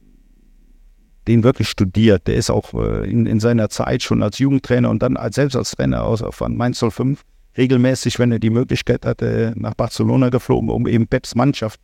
[1.29, 2.27] den wirklich studiert.
[2.27, 5.57] Der ist auch äh, in, in, seiner Zeit schon als Jugendtrainer und dann als, selbst
[5.57, 7.23] als Trainer aus, von Mainz 05
[7.57, 11.81] regelmäßig, wenn er die Möglichkeit hatte, nach Barcelona geflogen, um eben Peps Mannschaft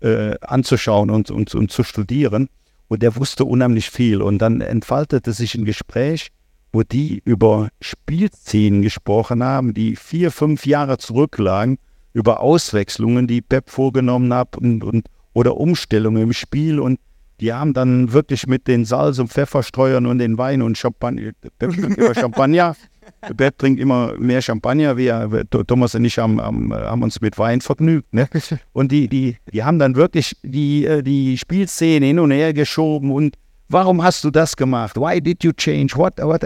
[0.00, 2.48] äh, anzuschauen und, und, und zu studieren.
[2.88, 4.22] Und der wusste unheimlich viel.
[4.22, 6.28] Und dann entfaltete sich ein Gespräch,
[6.76, 11.78] wo die über Spielszenen gesprochen haben, die vier, fünf Jahre zurücklagen,
[12.12, 16.78] über Auswechslungen, die Pep vorgenommen hat und, und, oder Umstellungen im Spiel.
[16.78, 17.00] Und
[17.40, 21.72] die haben dann wirklich mit den Salz- und Pfefferstreuern und den Wein und Champagner, Pep
[21.72, 22.76] trinkt immer Champagner,
[23.34, 24.98] Pep trinkt immer mehr Champagner.
[24.98, 28.12] Wir, Thomas und ich haben, haben, haben uns mit Wein vergnügt.
[28.12, 28.28] Ne?
[28.74, 33.12] Und die, die, die haben dann wirklich die, äh, die Spielszene hin und her geschoben
[33.12, 34.96] und warum hast du das gemacht?
[34.96, 35.96] Why did you change?
[35.96, 36.44] What, what?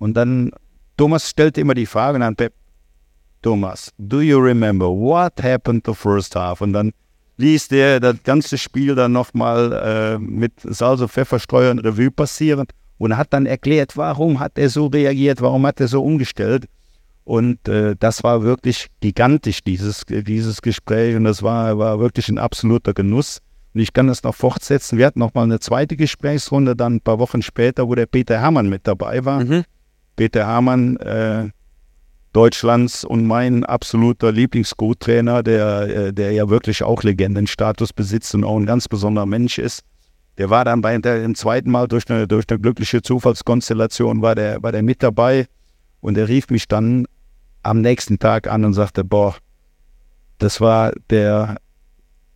[0.00, 0.50] Und dann,
[0.96, 2.54] Thomas stellte immer die Frage an Pep,
[3.42, 6.60] Thomas, do you remember what happened the first half?
[6.60, 6.92] Und dann
[7.36, 12.66] ließ der das ganze Spiel dann nochmal äh, mit Salz und Pfefferstreuern Revue passieren
[12.98, 16.66] und hat dann erklärt, warum hat er so reagiert, warum hat er so umgestellt.
[17.24, 21.14] Und äh, das war wirklich gigantisch, dieses, dieses Gespräch.
[21.14, 23.40] Und das war, war wirklich ein absoluter Genuss.
[23.74, 24.98] Und ich kann das noch fortsetzen.
[24.98, 28.68] Wir hatten nochmal eine zweite Gesprächsrunde, dann ein paar Wochen später, wo der Peter Hermann
[28.68, 29.44] mit dabei war.
[29.44, 29.64] Mhm.
[30.20, 31.48] Peter Hamann, äh,
[32.34, 38.58] Deutschlands und mein absoluter Lieblings-Co-Trainer, der, äh, der ja wirklich auch Legendenstatus besitzt und auch
[38.58, 39.80] ein ganz besonderer Mensch ist.
[40.36, 44.62] Der war dann bei dem zweiten Mal durch eine, durch eine glückliche Zufallskonstellation war der,
[44.62, 45.46] war der mit dabei
[46.02, 47.06] und er rief mich dann
[47.62, 49.36] am nächsten Tag an und sagte, boah,
[50.36, 51.56] das war der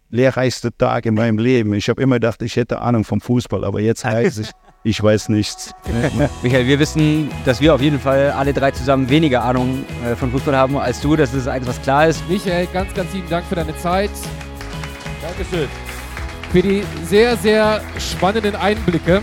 [0.09, 1.75] lehrreichste Tag in meinem Leben.
[1.75, 4.51] Ich habe immer gedacht, ich hätte Ahnung vom Fußball, aber jetzt weiß ich,
[4.85, 5.75] ich weiß nichts.
[6.43, 10.31] Michael, wir wissen, dass wir auf jeden Fall alle drei zusammen weniger Ahnung äh, von
[10.31, 11.17] Fußball haben als du.
[11.17, 12.29] Das ist eins, was klar ist.
[12.29, 14.11] Michael, ganz, ganz lieben Dank für deine Zeit.
[15.23, 15.69] Dankeschön.
[16.53, 19.23] Für die sehr, sehr spannenden Einblicke.